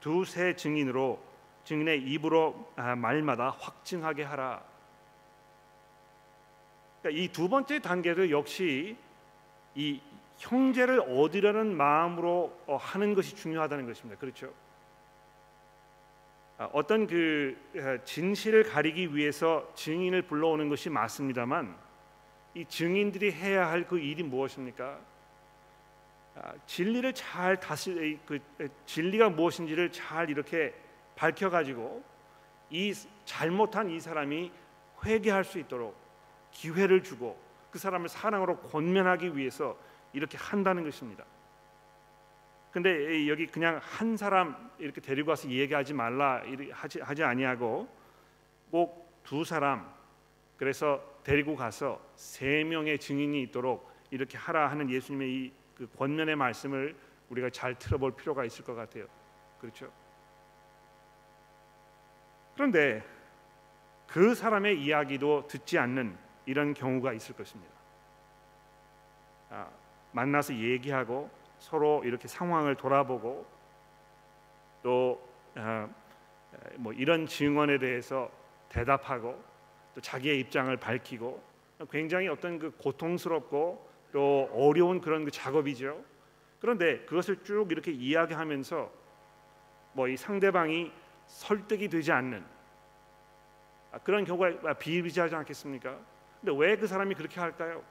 두세 0.00 0.56
증인으로 0.56 1.22
증인의 1.64 2.04
입으로 2.04 2.72
아, 2.76 2.96
말마다 2.96 3.50
확증하게 3.50 4.22
하라. 4.22 4.64
그러니까 7.02 7.22
이 7.22 7.28
두 7.28 7.50
번째 7.50 7.80
단계도 7.80 8.30
역시 8.30 8.96
이 9.74 10.00
형제를 10.38 11.00
얻으려는 11.00 11.76
마음으로 11.76 12.58
어, 12.66 12.76
하는 12.76 13.12
것이 13.12 13.36
중요하다는 13.36 13.84
것입니다. 13.84 14.18
그렇죠? 14.18 14.54
아, 16.62 16.70
어떤 16.72 17.08
그 17.08 17.56
어, 17.74 18.04
진실을 18.04 18.62
가리기 18.62 19.16
위해서 19.16 19.68
증인을 19.74 20.22
불러오는 20.22 20.68
것이 20.68 20.90
맞습니다만 20.90 21.76
이 22.54 22.64
증인들이 22.66 23.32
해야 23.32 23.68
할 23.68 23.84
그 23.88 23.98
일이 23.98 24.22
무엇입니까? 24.22 25.00
아, 26.36 26.52
진리를 26.66 27.12
잘 27.14 27.58
다시 27.58 28.16
그 28.24 28.38
진리가 28.86 29.30
무엇인지를 29.30 29.90
잘 29.90 30.30
이렇게 30.30 30.72
밝혀 31.16 31.50
가지고 31.50 32.04
이 32.70 32.94
잘못한 33.24 33.90
이 33.90 33.98
사람이 33.98 34.52
회개할 35.04 35.42
수 35.42 35.58
있도록 35.58 35.96
기회를 36.52 37.02
주고 37.02 37.36
그 37.72 37.80
사람을 37.80 38.08
사랑으로 38.08 38.58
권면하기 38.58 39.36
위해서 39.36 39.76
이렇게 40.12 40.38
한다는 40.38 40.84
것입니다. 40.84 41.24
근데 42.72 43.28
여기 43.28 43.46
그냥 43.46 43.78
한 43.82 44.16
사람 44.16 44.70
이렇게 44.78 45.00
데리고 45.00 45.30
와서 45.30 45.48
얘기하지 45.48 45.92
말라 45.94 46.42
하지 46.72 47.00
하지 47.00 47.22
아니하고 47.22 47.88
꼭 48.70 49.02
두 49.22 49.44
사람 49.44 49.88
그래서 50.56 51.00
데리고 51.22 51.54
가서 51.54 52.04
세 52.16 52.64
명의 52.64 52.98
증인이 52.98 53.40
있도록 53.42 53.88
이렇게 54.10 54.36
하라 54.36 54.68
하는 54.68 54.90
예수님의 54.90 55.30
이 55.30 55.62
그 55.82 55.88
권면의 55.96 56.36
말씀을 56.36 56.96
우리가 57.30 57.50
잘 57.50 57.74
들어볼 57.74 58.14
필요가 58.14 58.44
있을 58.44 58.64
것 58.64 58.74
같아요. 58.74 59.06
그렇죠? 59.60 59.90
그런데 62.54 63.02
그 64.06 64.34
사람의 64.34 64.80
이야기도 64.80 65.46
듣지 65.48 65.78
않는 65.78 66.16
이런 66.46 66.74
경우가 66.74 67.12
있을 67.14 67.34
것입니다. 67.34 67.72
아, 69.50 69.68
만나서 70.12 70.54
얘기하고 70.54 71.30
서로 71.62 72.02
이렇게 72.04 72.26
상황을 72.26 72.74
돌아보고 72.74 73.46
또뭐 74.82 75.18
아, 75.54 75.88
이런 76.94 77.26
증언에 77.26 77.78
대해서 77.78 78.28
대답하고 78.68 79.40
또 79.94 80.00
자기의 80.00 80.40
입장을 80.40 80.76
밝히고 80.76 81.40
굉장히 81.90 82.26
어떤 82.26 82.58
그 82.58 82.72
고통스럽고 82.72 83.88
또 84.10 84.50
어려운 84.52 85.00
그런 85.00 85.24
그 85.24 85.30
작업이죠. 85.30 86.02
그런데 86.60 86.98
그것을 87.04 87.44
쭉 87.44 87.70
이렇게 87.70 87.92
이야기하면서 87.92 88.90
뭐 89.92 90.08
이 90.08 90.16
상대방이 90.16 90.90
설득이 91.28 91.88
되지 91.88 92.10
않는 92.10 92.44
아, 93.92 93.98
그런 93.98 94.24
경우가 94.24 94.74
비일비재하지 94.74 95.36
않겠습니까? 95.36 95.96
근데 96.40 96.52
왜 96.58 96.76
그 96.76 96.88
사람이 96.88 97.14
그렇게 97.14 97.38
할까요? 97.38 97.84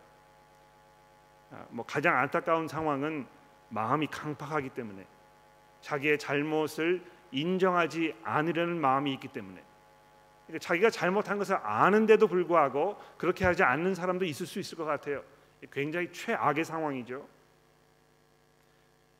아, 1.51 1.65
뭐 1.69 1.85
가장 1.85 2.17
안타까운 2.17 2.67
상황은 2.67 3.25
마음이 3.71 4.07
강팍하기 4.07 4.69
때문에 4.69 5.05
자기의 5.81 6.19
잘못을 6.19 7.03
인정하지 7.31 8.13
않으려는 8.23 8.79
마음이 8.79 9.11
있기 9.13 9.29
때문에 9.29 9.63
그러니까 10.45 10.59
자기가 10.59 10.89
잘못한 10.89 11.37
것을 11.37 11.55
아는데도 11.63 12.27
불구하고 12.27 12.97
그렇게 13.17 13.45
하지 13.45 13.63
않는 13.63 13.95
사람도 13.95 14.25
있을 14.25 14.45
수 14.45 14.59
있을 14.59 14.77
것 14.77 14.85
같아요. 14.85 15.23
굉장히 15.71 16.11
최악의 16.11 16.65
상황이죠. 16.65 17.27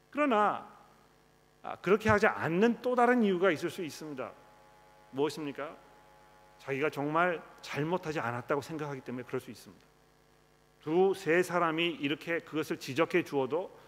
그러나 0.10 0.70
아, 1.64 1.76
그렇게 1.78 2.10
하지 2.10 2.28
않는 2.28 2.82
또 2.82 2.96
다른 2.96 3.24
이유가 3.24 3.52
있을 3.52 3.70
수 3.70 3.84
있습니다. 3.84 4.32
무엇입니까? 5.12 5.76
자기가 6.58 6.90
정말 6.90 7.42
잘못하지 7.62 8.20
않았다고 8.20 8.62
생각하기 8.62 9.02
때문에 9.02 9.24
그럴 9.24 9.40
수 9.40 9.52
있습니다. 9.52 9.86
두 10.82 11.14
세 11.14 11.44
사람이 11.44 11.88
이렇게 12.02 12.40
그것을 12.40 12.78
지적해 12.78 13.24
주어도 13.24 13.72
아, 13.76 13.81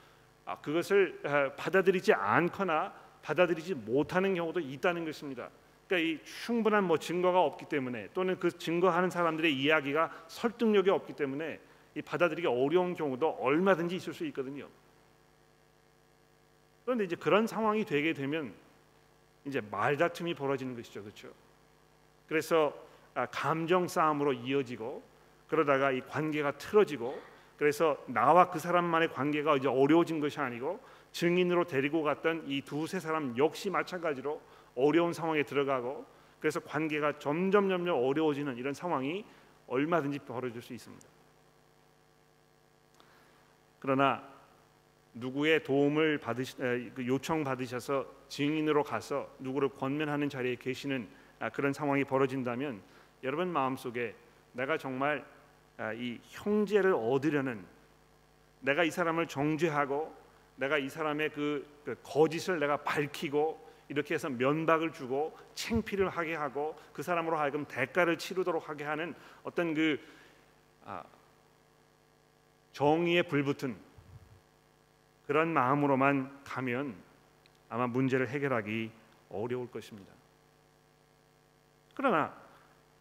그것을 0.62 1.21
받아들이지 1.57 2.13
않거나 2.13 2.93
받아들이지 3.21 3.75
못하는 3.75 4.35
경우도 4.35 4.59
있다는 4.59 5.05
것입니다. 5.05 5.50
그러니까 5.88 6.09
이 6.09 6.25
충분한 6.25 6.83
뭐 6.83 6.97
증거가 6.97 7.41
없기 7.41 7.65
때문에 7.65 8.09
또는 8.13 8.39
그 8.39 8.51
증거하는 8.51 9.09
사람들의 9.09 9.53
이야기가 9.55 10.12
설득력이 10.27 10.89
없기 10.89 11.13
때문에 11.13 11.59
이 11.95 12.01
받아들이기 12.01 12.47
어려운 12.47 12.95
경우도 12.95 13.29
얼마든지 13.39 13.95
있을 13.95 14.13
수 14.13 14.25
있거든요. 14.27 14.67
그런데 16.85 17.05
이제 17.05 17.15
그런 17.15 17.47
상황이 17.47 17.85
되게 17.85 18.13
되면 18.13 18.53
이제 19.45 19.62
말다툼이 19.62 20.33
벌어지는 20.33 20.75
것이죠, 20.75 21.03
그렇죠? 21.03 21.29
그래서 22.27 22.73
아, 23.13 23.25
감정 23.27 23.88
싸움으로 23.88 24.33
이어지고 24.33 25.03
그러다가 25.47 25.91
이 25.91 26.01
관계가 26.01 26.57
틀어지고 26.57 27.21
그래서 27.63 27.98
나와 28.08 28.50
그 28.50 28.60
사람만의 28.60 29.13
관계가 29.13 29.55
이제 29.55 29.70
어려워진 29.70 30.20
것이 30.20 30.38
아니고 30.38 30.82
증인으로 31.13 31.63
데리고 31.63 32.03
갔던 32.03 32.43
이 32.46 32.60
두세 32.60 33.00
사람 33.00 33.38
역시 33.38 33.70
마찬가지로 33.70 34.41
어려운 34.75 35.13
상황에 35.13 35.43
들어가고 35.43 36.05
그래서 36.41 36.60
관계가 36.60 37.20
점점 37.20 37.70
점점 37.70 37.96
어려워지는 37.96 38.58
이런 38.58 38.74
상황이 38.74 39.24
얼마든지 39.67 40.20
벌어질 40.20 40.62
수 40.62 40.74
있습니다. 40.74 41.08
그러나 43.80 44.21
누구의 45.13 45.63
도움을 45.63 46.17
받으시 46.17 46.58
그 46.58 47.08
요청 47.08 47.45
받으셔서 47.45 48.06
증인으로 48.28 48.84
가서 48.84 49.34
누구를 49.39 49.69
권면하는 49.69 50.28
자리에 50.28 50.58
계시는 50.58 51.08
아, 51.39 51.49
그런 51.49 51.71
상황이 51.71 52.04
벌어진다면 52.04 52.82
여러분 53.23 53.47
마음속에 53.47 54.15
내가 54.52 54.78
정말 54.78 55.19
아, 55.21 55.34
이 55.95 56.19
형제를 56.29 56.93
얻으려는 56.93 57.65
내가 58.59 58.83
이 58.83 58.91
사람을 58.91 59.27
정죄하고 59.27 60.15
내가 60.55 60.77
이 60.77 60.88
사람의 60.88 61.31
그, 61.31 61.67
그 61.83 61.95
거짓을 62.03 62.59
내가 62.59 62.77
밝히고 62.77 63.73
이렇게 63.89 64.13
해서 64.13 64.29
면박을 64.29 64.93
주고 64.93 65.38
챙피를 65.55 66.09
하게 66.09 66.36
하고 66.36 66.79
그 66.93 67.03
사람으로 67.03 67.38
하여금 67.38 67.65
대가를 67.65 68.17
치르도록 68.17 68.69
하게 68.69 68.86
하는 68.86 69.13
어떤 69.43 69.73
그 69.73 69.99
아, 70.86 71.03
정의에 72.71 73.23
불붙은 73.23 73.75
그런 75.27 75.53
마음으로만 75.53 76.43
가면 76.43 76.95
아마 77.69 77.88
문제를 77.88 78.29
해결하기 78.29 78.91
어려울 79.29 79.69
것입니다. 79.69 80.12
그러나 81.95 82.33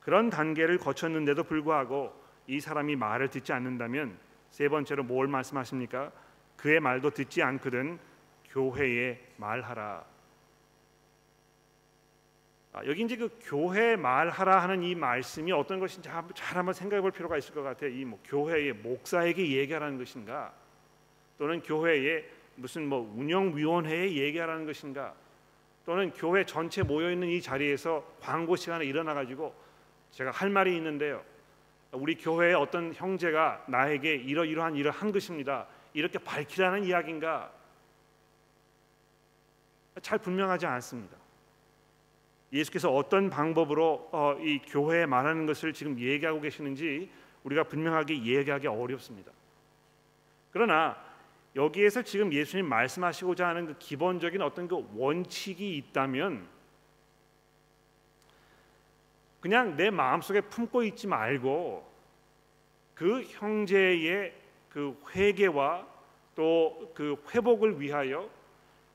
그런 0.00 0.30
단계를 0.30 0.78
거쳤는데도 0.78 1.44
불구하고 1.44 2.21
이 2.46 2.60
사람이 2.60 2.96
말을 2.96 3.28
듣지 3.28 3.52
않는다면 3.52 4.18
세 4.50 4.68
번째로 4.68 5.04
뭘 5.04 5.26
말씀하십니까? 5.28 6.12
그의 6.56 6.80
말도 6.80 7.10
듣지 7.10 7.42
않거든 7.42 7.98
교회에 8.50 9.18
말하라. 9.36 10.04
아, 12.74 12.84
여기 12.86 13.02
이제 13.02 13.16
그 13.16 13.28
교회 13.42 13.96
말하라 13.96 14.62
하는 14.62 14.82
이 14.82 14.94
말씀이 14.94 15.52
어떤 15.52 15.78
것인지 15.78 16.08
잘 16.34 16.56
한번 16.56 16.72
생각해 16.72 17.02
볼 17.02 17.10
필요가 17.10 17.36
있을 17.36 17.54
것 17.54 17.62
같아요. 17.62 17.90
이 17.90 18.04
뭐 18.04 18.18
교회의 18.24 18.72
목사에게 18.74 19.58
얘기하라는 19.58 19.98
것인가? 19.98 20.52
또는 21.38 21.60
교회에 21.60 22.24
무슨 22.56 22.86
뭐 22.86 23.00
운영위원회에 23.16 24.12
얘기하라는 24.12 24.64
것인가 24.66 25.14
또는 25.84 26.12
교회 26.12 26.44
전체 26.46 26.82
모여 26.82 27.10
있는 27.10 27.28
이 27.28 27.40
자리에서 27.42 28.04
광고 28.20 28.56
시간에 28.56 28.84
일어나 28.84 29.14
가지고 29.14 29.54
제가 30.12 30.30
할 30.30 30.48
말이 30.50 30.76
있는데요. 30.76 31.22
우리 31.92 32.14
교회의 32.16 32.54
어떤 32.54 32.94
형제가 32.94 33.64
나에게 33.68 34.14
이러이러한 34.14 34.76
일을 34.76 34.90
한 34.90 35.12
것입니다. 35.12 35.66
이렇게 35.92 36.18
밝히라는 36.18 36.84
이야기인가? 36.84 37.52
잘 40.00 40.18
분명하지 40.18 40.66
않습니다. 40.66 41.16
예수께서 42.52 42.90
어떤 42.90 43.28
방법으로 43.30 44.08
어, 44.12 44.36
이 44.40 44.58
교회에 44.58 45.06
말하는 45.06 45.46
것을 45.46 45.72
지금 45.72 45.98
얘기하고 45.98 46.40
계시는지 46.40 47.10
우리가 47.44 47.64
분명하게 47.64 48.24
얘기하기 48.24 48.66
어렵습니다. 48.66 49.32
그러나 50.50 50.96
여기에서 51.56 52.02
지금 52.02 52.32
예수님 52.32 52.66
말씀하시고자 52.66 53.48
하는 53.48 53.66
그 53.66 53.78
기본적인 53.78 54.40
어떤 54.40 54.68
그 54.68 54.86
원칙이 54.94 55.76
있다면 55.76 56.46
그냥 59.42 59.76
내 59.76 59.90
마음속에 59.90 60.40
품고 60.40 60.84
있지 60.84 61.06
말고 61.06 61.86
그 62.94 63.22
형제의 63.24 64.32
그 64.70 64.96
회개와 65.14 65.86
또 66.34 66.90
그 66.94 67.16
회복을 67.34 67.80
위하여 67.80 68.28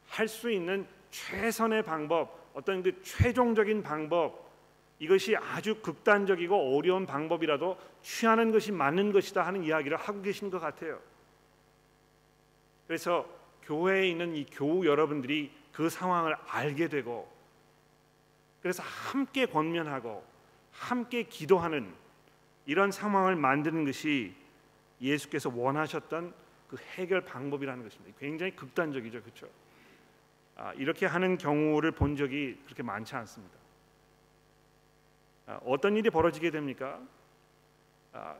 할 0.08 0.28
수 0.28 0.50
있는 0.50 0.88
최선의 1.12 1.84
방법, 1.84 2.52
어떤 2.54 2.82
그 2.82 3.02
최종적인 3.02 3.84
방법 3.84 4.48
이것이 5.00 5.36
아주 5.36 5.76
극단적이고 5.82 6.76
어려운 6.76 7.06
방법이라도 7.06 7.78
취하는 8.02 8.52
것이 8.52 8.72
맞는 8.72 9.12
것이다 9.12 9.46
하는 9.46 9.64
이야기를 9.64 9.98
하고 9.98 10.22
계신 10.22 10.50
것 10.50 10.60
같아요. 10.60 11.00
그래서 12.88 13.28
교회에 13.64 14.08
있는 14.10 14.36
이 14.36 14.46
교우 14.46 14.86
여러분들이 14.86 15.52
그 15.72 15.90
상황을 15.90 16.36
알게 16.48 16.88
되고 16.88 17.30
그래서 18.62 18.82
함께 18.84 19.46
권면하고 19.46 20.24
함께 20.78 21.24
기도하는 21.24 21.94
이런 22.66 22.92
상황을 22.92 23.36
만드는 23.36 23.86
것이 23.86 24.36
예수께서 25.02 25.52
원하셨던 25.54 26.34
그 26.70 26.78
해결 26.96 27.22
방법이라는 27.22 27.84
것입니다. 27.84 28.18
굉장히 28.20 28.56
극단적이죠, 28.56 29.22
그렇죠? 29.22 29.48
아, 30.56 30.74
이렇게 30.74 31.06
하는 31.06 31.38
경우를 31.38 31.92
본 31.92 32.16
적이 32.16 32.60
그렇게 32.66 32.84
많지 32.84 33.16
않습니다. 33.16 33.56
아, 35.48 35.60
어떤 35.66 35.96
일이 35.96 36.10
벌어지게 36.10 36.52
됩니까? 36.52 37.00
아, 38.14 38.36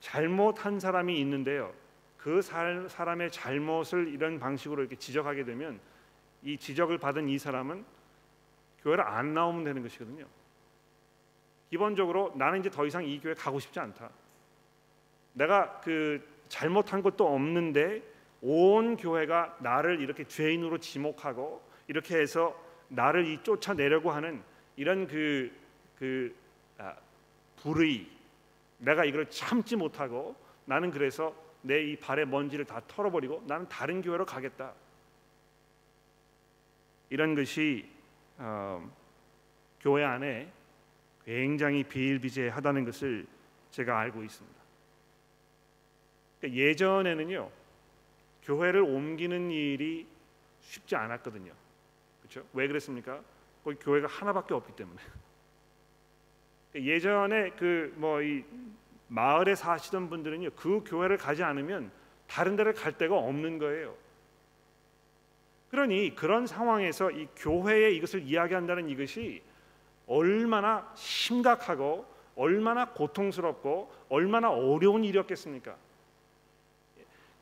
잘못한 0.00 0.78
사람이 0.78 1.18
있는데요. 1.20 1.72
그 2.18 2.42
사람의 2.42 3.30
잘못을 3.30 4.08
이런 4.08 4.38
방식으로 4.38 4.82
이렇게 4.82 4.96
지적하게 4.96 5.44
되면 5.44 5.80
이 6.42 6.56
지적을 6.56 6.98
받은 6.98 7.28
이 7.28 7.38
사람은 7.38 7.84
교회를 8.82 9.04
안 9.04 9.34
나오면 9.34 9.64
되는 9.64 9.82
것이거든요. 9.82 10.26
기본적으로 11.70 12.32
나는 12.36 12.60
이제 12.60 12.70
더 12.70 12.86
이상 12.86 13.04
이 13.04 13.20
교회 13.20 13.34
가고 13.34 13.58
싶지 13.60 13.78
않다. 13.78 14.10
내가 15.34 15.80
그 15.80 16.26
잘못한 16.48 17.02
것도 17.02 17.26
없는데 17.26 18.02
온 18.40 18.96
교회가 18.96 19.58
나를 19.60 20.00
이렇게 20.00 20.24
죄인으로 20.24 20.78
지목하고 20.78 21.62
이렇게 21.88 22.16
해서 22.18 22.58
나를 22.88 23.26
이 23.26 23.42
쫓아내려고 23.42 24.10
하는 24.10 24.42
이런 24.76 25.06
그, 25.06 25.52
그 25.98 26.34
아, 26.78 26.94
불의 27.62 28.06
내가 28.78 29.04
이걸 29.04 29.28
참지 29.28 29.76
못하고 29.76 30.36
나는 30.64 30.90
그래서 30.90 31.34
내 31.62 31.82
이 31.82 31.96
발의 31.96 32.26
먼지를 32.26 32.64
다 32.64 32.80
털어버리고 32.86 33.42
나는 33.46 33.68
다른 33.68 34.00
교회로 34.00 34.24
가겠다. 34.24 34.72
이런 37.10 37.34
것이 37.34 37.88
어, 38.38 38.88
교회 39.80 40.04
안에 40.04 40.50
굉장히 41.28 41.84
비일비재하다는 41.84 42.86
것을 42.86 43.26
제가 43.70 43.98
알고 43.98 44.24
있습니다. 44.24 44.58
그러니까 46.40 46.58
예전에는요 46.58 47.50
교회를 48.44 48.80
옮기는 48.80 49.50
일이 49.50 50.06
쉽지 50.62 50.96
않았거든요. 50.96 51.52
그렇죠? 52.22 52.48
왜 52.54 52.66
그랬습니까? 52.66 53.20
거기 53.62 53.76
교회가 53.76 54.06
하나밖에 54.08 54.54
없기 54.54 54.74
때문에. 54.74 54.98
그러니까 56.72 56.92
예전에 56.94 57.50
그 57.50 57.92
뭐 57.98 58.22
이 58.22 58.42
마을에 59.08 59.54
사시던 59.54 60.08
분들은요 60.08 60.50
그 60.56 60.82
교회를 60.86 61.18
가지 61.18 61.42
않으면 61.42 61.90
다른 62.26 62.56
데를 62.56 62.72
갈 62.72 62.96
데가 62.96 63.16
없는 63.16 63.58
거예요. 63.58 63.94
그러니 65.70 66.14
그런 66.14 66.46
상황에서 66.46 67.10
이 67.10 67.28
교회에 67.36 67.90
이것을 67.90 68.22
이야기한다는 68.22 68.88
이것이 68.88 69.42
얼마나 70.08 70.90
심각하고 70.94 72.06
얼마나 72.34 72.92
고통스럽고 72.92 73.92
얼마나 74.08 74.50
어려운 74.50 75.04
일이었겠습니까? 75.04 75.76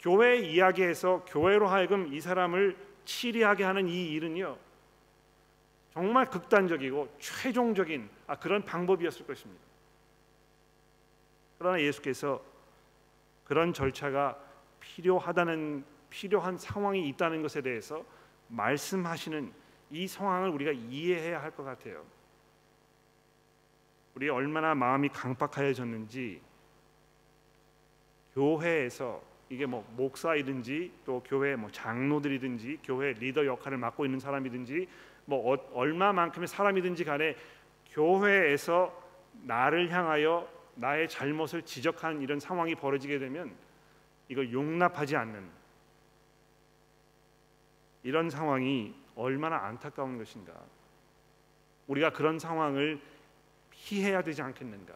교회 0.00 0.38
이야기에서 0.38 1.24
교회로 1.26 1.68
하여금 1.68 2.12
이 2.12 2.20
사람을 2.20 2.76
치리하게 3.04 3.64
하는 3.64 3.88
이 3.88 4.12
일은요 4.12 4.56
정말 5.92 6.26
극단적이고 6.28 7.16
최종적인 7.18 8.10
아, 8.26 8.36
그런 8.36 8.64
방법이었을 8.64 9.26
것입니다. 9.26 9.62
그러나 11.58 11.80
예수께서 11.80 12.42
그런 13.44 13.72
절차가 13.72 14.38
필요하다는 14.80 15.84
필요한 16.10 16.58
상황이 16.58 17.08
있다는 17.08 17.42
것에 17.42 17.62
대해서 17.62 18.04
말씀하시는 18.48 19.52
이 19.90 20.06
상황을 20.06 20.50
우리가 20.50 20.72
이해해야 20.72 21.40
할 21.40 21.50
것 21.52 21.64
같아요. 21.64 22.04
우리 24.16 24.30
얼마나 24.30 24.74
마음이 24.74 25.10
강박하여졌는지 25.10 26.40
교회에서 28.32 29.22
이게 29.50 29.66
뭐 29.66 29.86
목사이든지 29.94 30.90
또 31.04 31.22
교회 31.22 31.54
뭐 31.54 31.70
장로들이든지 31.70 32.80
교회 32.82 33.12
리더 33.12 33.44
역할을 33.44 33.76
맡고 33.76 34.06
있는 34.06 34.18
사람이든지 34.18 34.88
뭐 35.26 35.52
어, 35.52 35.58
얼마만큼의 35.74 36.48
사람이든지 36.48 37.04
간에 37.04 37.36
교회에서 37.92 38.90
나를 39.42 39.92
향하여 39.92 40.48
나의 40.76 41.10
잘못을 41.10 41.60
지적하는 41.62 42.22
이런 42.22 42.40
상황이 42.40 42.74
벌어지게 42.74 43.18
되면 43.18 43.54
이걸 44.28 44.50
용납하지 44.50 45.14
않는 45.14 45.46
이런 48.02 48.30
상황이 48.30 48.94
얼마나 49.14 49.58
안타까운 49.66 50.16
것인가. 50.16 50.54
우리가 51.86 52.10
그런 52.10 52.38
상황을 52.38 53.00
피해야 53.84 54.22
되지 54.22 54.42
않겠는가. 54.42 54.94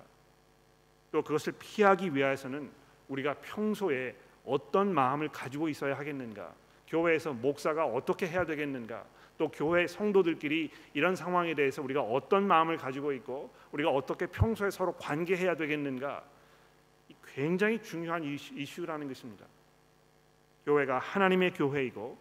또 1.12 1.22
그것을 1.22 1.54
피하기 1.58 2.14
위해서는 2.14 2.70
우리가 3.08 3.34
평소에 3.34 4.16
어떤 4.44 4.92
마음을 4.92 5.28
가지고 5.28 5.68
있어야 5.68 5.96
하겠는가? 5.96 6.52
교회에서 6.86 7.32
목사가 7.32 7.86
어떻게 7.86 8.26
해야 8.26 8.44
되겠는가? 8.44 9.04
또 9.38 9.48
교회 9.48 9.86
성도들끼리 9.86 10.70
이런 10.92 11.16
상황에 11.16 11.54
대해서 11.54 11.82
우리가 11.82 12.02
어떤 12.02 12.46
마음을 12.46 12.76
가지고 12.76 13.12
있고 13.12 13.52
우리가 13.72 13.90
어떻게 13.90 14.26
평소에 14.26 14.70
서로 14.70 14.92
관계해야 14.92 15.56
되겠는가? 15.56 16.22
굉장히 17.34 17.80
중요한 17.82 18.24
이슈라는 18.24 19.08
것입니다. 19.08 19.46
교회가 20.66 20.98
하나님의 20.98 21.52
교회이고 21.54 22.18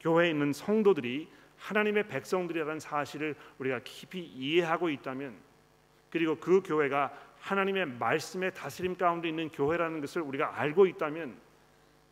교회에 0.00 0.30
있는 0.30 0.52
성도들이 0.52 1.28
하나님의 1.58 2.08
백성들이라는 2.08 2.80
사실을 2.80 3.34
우리가 3.58 3.80
깊이 3.84 4.20
이해하고 4.20 4.88
있다면 4.90 5.49
그리고 6.10 6.36
그 6.36 6.62
교회가 6.62 7.12
하나님의 7.38 7.86
말씀의 7.86 8.52
다스림 8.54 8.96
가운데 8.96 9.28
있는 9.28 9.48
교회라는 9.48 10.00
것을 10.00 10.22
우리가 10.22 10.58
알고 10.60 10.86
있다면 10.86 11.36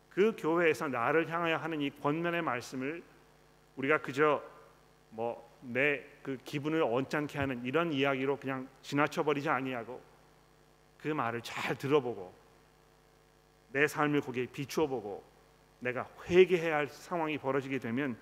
그 0.09 0.35
교회에서 0.37 0.87
나를 0.87 1.29
향하여 1.29 1.57
하는 1.57 1.81
이 1.81 1.89
권면의 1.89 2.41
말씀을 2.41 3.03
우리가 3.75 4.01
그저 4.01 4.41
뭐 5.11 5.49
내 5.61 6.09
그 6.23 6.37
기분을 6.45 6.83
언짢게 6.83 7.39
하는 7.39 7.65
이런 7.65 7.91
이야기로 7.91 8.37
그냥 8.37 8.67
지나쳐 8.81 9.23
버리지 9.23 9.49
아니하고 9.49 10.01
그 10.99 11.07
말을 11.07 11.41
잘 11.41 11.75
들어보고 11.75 12.33
내 13.71 13.87
삶을 13.87 14.21
거기에 14.21 14.45
비추어 14.47 14.87
보고 14.87 15.23
내가 15.79 16.07
회개해야 16.27 16.75
할 16.75 16.87
상황이 16.87 17.37
벌어지게 17.37 17.79
되면 17.79 18.17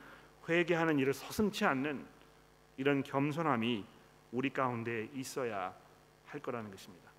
회개하는 0.47 0.99
일을 0.99 1.13
서슴치 1.13 1.65
않는 1.65 2.05
이런 2.77 3.03
겸손함이 3.03 3.83
우리 4.31 4.49
가운데 4.49 5.09
있어야 5.13 5.75
할 6.25 6.41
거라는 6.41 6.69
것입니다. 6.71 7.11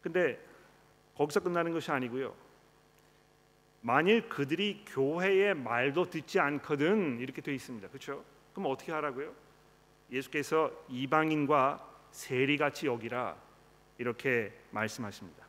근데 0.00 0.40
거기서 1.16 1.40
끝나는 1.40 1.72
것이 1.72 1.90
아니고요. 1.90 2.34
만일 3.80 4.28
그들이 4.28 4.84
교회의 4.86 5.54
말도 5.54 6.10
듣지 6.10 6.40
않거든 6.40 7.18
이렇게 7.20 7.42
되어 7.42 7.54
있습니다. 7.54 7.88
그렇죠? 7.88 8.24
그럼 8.52 8.70
어떻게 8.70 8.92
하라고요? 8.92 9.34
예수께서 10.10 10.72
이방인과 10.88 11.86
세리같이 12.10 12.86
여기라 12.86 13.36
이렇게 13.98 14.52
말씀하십니다. 14.70 15.46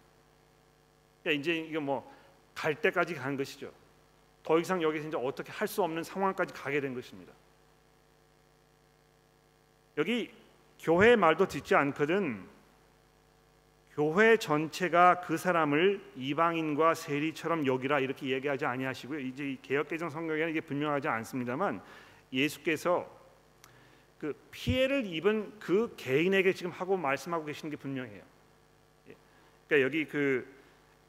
그러니까 1.24 1.42
이제 1.42 1.56
이거 1.56 1.80
뭐 1.80 2.20
갈 2.60 2.76
때까지 2.76 3.16
간 3.16 3.38
것이죠. 3.38 3.72
더 4.44 4.60
이상 4.60 4.82
여기서 4.82 5.08
이제 5.08 5.16
어떻게 5.16 5.50
할 5.50 5.66
수 5.66 5.82
없는 5.82 6.04
상황까지 6.04 6.54
가게 6.54 6.82
된 6.82 6.94
것입니다. 6.94 7.32
여기 10.00 10.32
교회의 10.80 11.18
말도 11.18 11.50
듣지 11.50 11.76
않거든 11.76 12.48
교회 13.92 14.38
전체가 14.38 15.20
그 15.20 15.36
사람을 15.36 16.02
이방인과 16.16 16.94
세리처럼 16.94 17.66
여기라 17.66 18.00
이렇게 18.00 18.30
얘기하지 18.30 18.66
아니하시고요. 18.66 19.20
이제 19.20 19.58
개혁개정 19.62 20.10
성경에는 20.10 20.52
이게 20.52 20.62
분명하지 20.62 21.10
않습니다만 21.10 21.82
예수께서 22.32 23.14
그 24.18 24.34
피해를 24.52 25.06
입은 25.06 25.60
그 25.60 25.94
개인에게 25.98 26.54
지금 26.54 26.72
하고 26.72 26.96
말씀하고 26.96 27.44
계시는 27.44 27.72
게 27.72 27.76
분명해요. 27.76 28.24
예. 29.10 29.16
그러니까 29.68 29.86
여기 29.86 30.06
그 30.06 30.48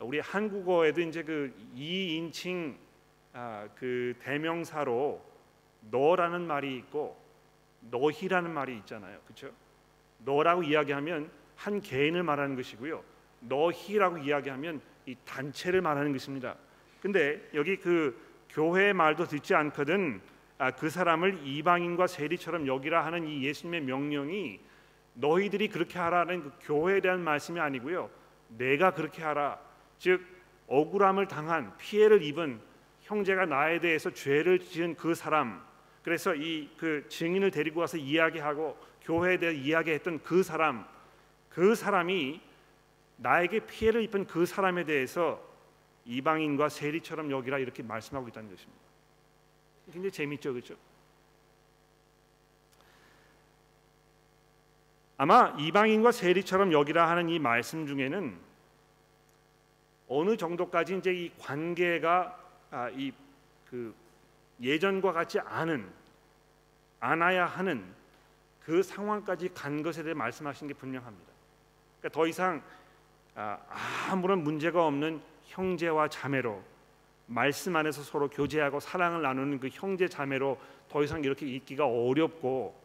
우리 0.01 0.19
한국어에도 0.19 1.01
이제 1.01 1.23
그 1.23 1.55
이인칭 1.77 2.77
아, 3.35 3.69
그 3.77 4.15
대명사로 4.21 5.25
너라는 5.93 6.45
말이 6.49 6.77
있고 6.79 7.20
너희라는 7.81 8.53
말이 8.53 8.77
있잖아요. 8.79 9.19
그렇죠? 9.25 9.51
너라고 10.19 10.63
이야기하면 10.63 11.31
한 11.57 11.81
개인을 11.81 12.23
말하는 12.23 12.57
것이고요. 12.57 13.03
너희라고 13.41 14.19
이야기하면 14.19 14.81
이 15.07 15.17
단체를 15.25 15.81
말하는 15.81 16.13
것입니다. 16.13 16.57
근데 17.01 17.49
여기 17.55 17.77
그 17.77 18.19
교회의 18.51 18.93
말도 18.93 19.27
듣지 19.27 19.55
않거든 19.55 20.21
아, 20.59 20.71
그 20.73 20.91
사람을 20.91 21.47
이방인과 21.47 22.07
세리처럼 22.07 22.67
여기라 22.67 23.05
하는 23.07 23.27
이 23.27 23.43
예수님의 23.45 23.81
명령이 23.83 24.61
너희들이 25.15 25.69
그렇게 25.69 25.99
하라는 25.99 26.43
그 26.43 26.53
교회에 26.61 27.01
대한 27.01 27.21
말씀이 27.25 27.59
아니고요. 27.59 28.11
내가 28.49 28.91
그렇게 28.93 29.23
하라. 29.23 29.59
즉 29.99 30.23
억울함을 30.67 31.29
당한 31.29 31.77
피해를 31.79 32.23
입은 32.23 32.61
형제가 33.01 33.47
나에 33.47 33.81
대해서 33.81 34.11
죄를 34.11 34.59
지은 34.59 34.97
그 34.97 35.15
사람 35.15 35.65
그래서 36.03 36.35
이 36.35 36.69
그 36.79 37.07
증인을 37.09 37.51
데리고 37.51 37.81
와서 37.81 37.97
이야기하고 37.97 38.77
교회에 39.03 39.39
대해 39.39 39.55
이야기했던 39.55 40.23
그 40.23 40.43
사람 40.43 40.87
그 41.51 41.75
사람이 41.75 42.41
나에게 43.17 43.67
피해를 43.67 44.03
입은 44.05 44.27
그 44.27 44.47
사람에 44.47 44.85
대해서 44.85 45.47
이방인과 46.07 46.71
세리처럼 46.71 47.31
여기라 47.31 47.59
이렇게 47.59 47.83
말씀하고 47.83 48.29
있다는 48.29 48.49
것입니다. 48.49 48.81
굉장히 49.93 50.11
재밌죠, 50.11 50.53
그렇죠? 50.53 50.75
아마 55.19 55.55
이방인과 55.59 56.13
세리처럼 56.13 56.73
여기라 56.73 57.11
하는 57.11 57.29
이 57.29 57.39
말씀 57.39 57.87
중에는 57.87 58.39
어느 60.09 60.37
정도까지 60.37 60.97
이제 60.97 61.13
이 61.13 61.31
관계가 61.39 62.39
아, 62.71 62.89
이그 62.89 63.95
예전과 64.61 65.13
같지 65.13 65.41
않은 65.41 65.89
않아야 67.01 67.47
하는 67.47 67.85
그 68.61 68.83
상황까지 68.83 69.55
간 69.55 69.83
것에 69.83 70.03
대해 70.03 70.15
말씀하신 70.15 70.69
게 70.69 70.75
분명합니다. 70.75 71.33
그러니까 71.99 72.15
더 72.15 72.27
이상 72.27 72.63
아, 73.35 73.59
아무런 74.11 74.43
문제가 74.43 74.87
없는 74.87 75.21
형제와 75.45 76.09
자매로 76.09 76.63
말씀 77.27 77.77
안에서 77.77 78.03
서로 78.03 78.29
교제하고 78.29 78.81
사랑을 78.81 79.23
나누는 79.23 79.61
그 79.61 79.69
형제 79.71 80.09
자매로 80.09 80.59
더 80.89 81.03
이상 81.03 81.23
이렇게 81.23 81.47
있기가 81.47 81.87
어렵고 81.87 82.79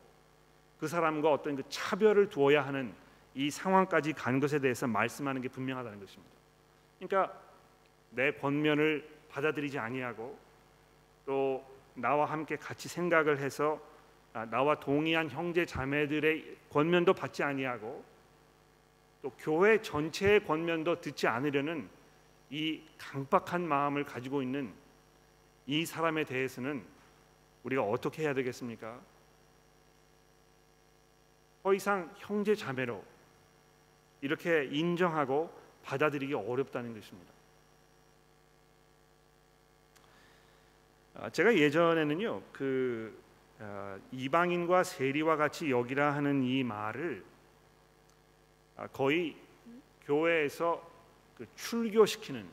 그 0.80 0.88
사람과 0.88 1.32
어떤 1.32 1.56
그 1.56 1.64
차별을 1.70 2.30
두어야 2.30 2.66
하는 2.66 2.94
이 3.34 3.50
상황까지 3.50 4.14
간 4.14 4.40
것에 4.40 4.60
대해서 4.60 4.88
말씀하는 4.88 5.42
게 5.42 5.50
분명하다는 5.50 6.00
것입니다. 6.00 6.32
그러니까 7.00 7.38
내 8.12 8.32
권면을 8.32 9.10
받아들이지 9.30 9.80
아니하고 9.80 10.38
또 11.26 11.66
나와 11.94 12.26
함께 12.26 12.56
같이 12.56 12.88
생각을 12.88 13.40
해서 13.40 13.80
아, 14.34 14.46
나와 14.46 14.80
동의한 14.80 15.30
형제 15.30 15.66
자매들의 15.66 16.58
권면도 16.70 17.14
받지 17.14 17.42
아니하고 17.42 18.04
또 19.22 19.32
교회 19.40 19.82
전체의 19.82 20.46
권면도 20.46 21.02
듣지 21.02 21.28
않으려는 21.28 21.90
이 22.50 22.82
강박한 22.98 23.66
마음을 23.68 24.04
가지고 24.04 24.42
있는 24.42 24.74
이 25.66 25.86
사람에 25.86 26.26
대해서는 26.26 26.84
우리가 27.64 27.82
어떻게 27.82 28.24
해야 28.24 28.34
되겠습니까? 28.34 29.00
더 31.64 31.74
이상 31.74 32.14
형제 32.18 32.54
자매로 32.54 33.04
이렇게 34.22 34.66
인정하고 34.66 35.50
받아들이기 35.84 36.34
어렵다는 36.34 36.94
것입니다. 36.94 37.35
제가 41.32 41.56
예전에는요 41.56 42.41
그 42.51 43.23
아, 43.60 43.97
이방인과 44.12 44.84
세리와 44.84 45.38
같이 45.38 45.71
여기라 45.71 46.13
하는 46.13 46.43
이 46.43 46.63
말을 46.63 47.23
아, 48.75 48.88
거의 48.88 49.36
교회에서 50.06 50.91
그 51.38 51.45
출교시키는 51.56 52.45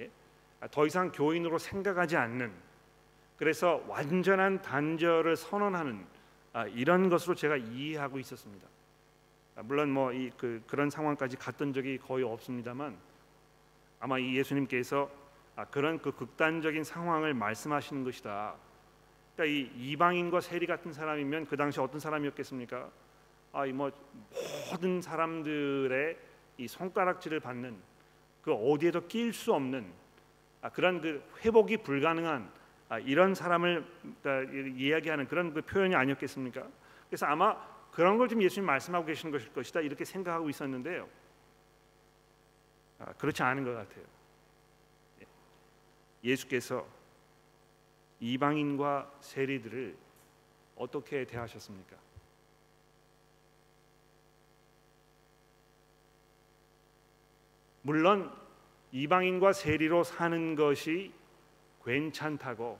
예? 0.00 0.10
더 0.70 0.86
이상 0.86 1.10
교인으로 1.12 1.58
생각하지 1.58 2.16
않는 2.16 2.52
그래서 3.38 3.82
완전한 3.86 4.60
단절을 4.62 5.36
선언하는 5.36 6.04
이런 6.74 7.08
것으로 7.08 7.36
제가 7.36 7.56
이해하고 7.56 8.18
있었습니다. 8.18 8.66
물론 9.62 9.90
뭐 9.90 10.12
이 10.12 10.30
그 10.36 10.62
그런 10.66 10.90
상황까지 10.90 11.36
갔던 11.36 11.72
적이 11.72 11.98
거의 11.98 12.24
없습니다만 12.24 12.96
아마 14.00 14.18
이 14.18 14.36
예수님께서 14.36 15.08
아, 15.08 15.27
그런 15.66 15.98
그 16.00 16.12
극단적인 16.12 16.84
상황을 16.84 17.34
말씀하시는 17.34 18.04
것이다. 18.04 18.54
그러니까 19.34 19.44
이 19.56 19.90
이방인과 19.90 20.40
세리 20.40 20.66
같은 20.66 20.92
사람이면 20.92 21.46
그 21.46 21.56
당시 21.56 21.80
어떤 21.80 22.00
사람이었겠습니까? 22.00 22.90
아, 23.52 23.66
이뭐 23.66 23.90
모든 24.70 25.00
사람들의 25.00 26.16
이 26.58 26.68
손가락질을 26.68 27.40
받는 27.40 27.76
그 28.42 28.52
어디에도 28.52 29.06
낄수 29.06 29.52
없는 29.54 29.90
아, 30.60 30.68
그런 30.70 31.00
그 31.00 31.22
회복이 31.44 31.78
불가능한 31.78 32.50
아, 32.88 32.98
이런 32.98 33.34
사람을 33.34 33.84
그러니까 34.22 34.52
이야기하는 34.76 35.28
그런 35.28 35.52
그 35.54 35.62
표현이 35.62 35.94
아니었겠습니까? 35.94 36.66
그래서 37.08 37.26
아마 37.26 37.56
그런 37.90 38.18
걸 38.18 38.28
좀 38.28 38.42
예수님 38.42 38.66
말씀하고 38.66 39.06
계시는 39.06 39.32
것일 39.32 39.52
것이다 39.52 39.80
이렇게 39.80 40.04
생각하고 40.04 40.48
있었는데요. 40.48 41.08
아, 42.98 43.12
그렇지 43.14 43.42
않은 43.42 43.64
것 43.64 43.72
같아요. 43.74 44.17
예수께서 46.24 46.86
이방인과 48.20 49.12
세리들을 49.20 49.96
어떻게 50.76 51.24
대하셨습니까? 51.24 51.96
물론 57.82 58.30
이방인과 58.92 59.52
세리로 59.52 60.04
사는 60.04 60.54
것이 60.54 61.12
괜찮다고 61.84 62.78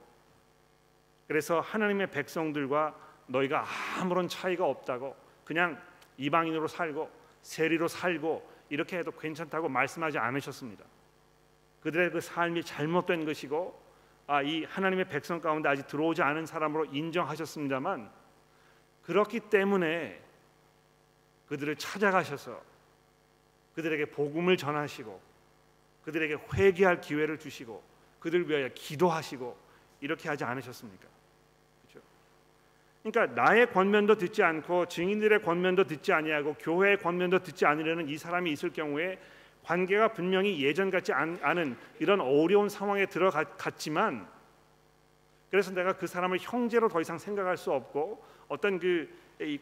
그래서 1.27 1.59
하나님의 1.59 2.11
백성들과 2.11 2.95
너희가 3.27 3.65
아무런 3.97 4.27
차이가 4.27 4.65
없다고 4.65 5.15
그냥 5.45 5.81
이방인으로 6.17 6.67
살고 6.67 7.09
세리로 7.41 7.87
살고 7.87 8.47
이렇게 8.69 8.97
해도 8.97 9.11
괜찮다고 9.11 9.69
말씀하지 9.69 10.17
않으셨습니다. 10.17 10.85
그들의 11.81 12.11
그 12.11 12.21
삶이 12.21 12.63
잘못된 12.63 13.25
것이고 13.25 13.89
아, 14.27 14.41
이 14.41 14.63
하나님의 14.63 15.05
백성 15.09 15.41
가운데 15.41 15.69
아직 15.69 15.87
들어오지 15.87 16.21
않은 16.21 16.45
사람으로 16.45 16.85
인정하셨습니다만 16.85 18.11
그렇기 19.03 19.39
때문에 19.39 20.21
그들을 21.47 21.75
찾아가셔서 21.77 22.61
그들에게 23.73 24.05
복음을 24.05 24.55
전하시고 24.55 25.19
그들에게 26.03 26.37
회개할 26.53 27.01
기회를 27.01 27.39
주시고 27.39 27.81
그들 28.19 28.47
위하여 28.47 28.69
기도하시고 28.75 29.57
이렇게 30.01 30.29
하지 30.29 30.43
않으셨습니까? 30.43 31.07
그렇죠? 31.81 32.05
그러니까 33.03 33.41
나의 33.41 33.71
권면도 33.71 34.15
듣지 34.15 34.43
않고 34.43 34.87
증인들의 34.87 35.41
권면도 35.41 35.85
듣지 35.85 36.13
아니하고 36.13 36.55
교회의 36.55 36.97
권면도 36.99 37.39
듣지 37.39 37.65
않으려는 37.65 38.07
이 38.07 38.17
사람이 38.17 38.51
있을 38.51 38.71
경우에 38.71 39.19
관계가 39.69 40.13
분명히 40.13 40.63
예전 40.63 40.89
같지 40.89 41.13
않은 41.13 41.77
이런 41.99 42.21
어려운 42.21 42.69
상황에 42.69 43.05
들어갔지만 43.05 44.27
그래서 45.51 45.71
내가 45.71 45.93
그 45.93 46.07
사람을 46.07 46.39
형제로 46.41 46.89
더 46.89 46.99
이상 46.99 47.19
생각할 47.19 47.55
수 47.55 47.71
없고 47.71 48.23
어떤 48.47 48.79
그 48.79 49.07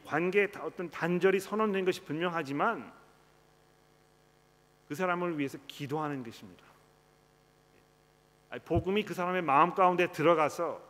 관계 0.06 0.50
어떤 0.62 0.90
단절이 0.90 1.42
선언된 1.42 1.84
것이 1.84 2.06
분명하지만 2.06 2.90
그 4.88 4.96
사람을 4.96 5.38
위해서 5.38 5.58
기도하는 5.68 6.24
것입니다. 6.24 6.64
복음이 8.64 9.04
그 9.04 9.14
사람의 9.14 9.42
마음 9.42 9.76
가운데 9.76 10.10
들어가서 10.10 10.82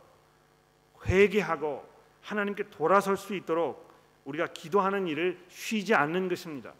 회개하고 1.06 1.84
하나님께 2.22 2.70
돌아설 2.70 3.16
수 3.16 3.34
있도록 3.34 3.90
우리가 4.26 4.46
기도하는 4.46 5.08
일을 5.08 5.40
쉬지 5.48 5.96
않는 5.96 6.28
것입니다. 6.28 6.72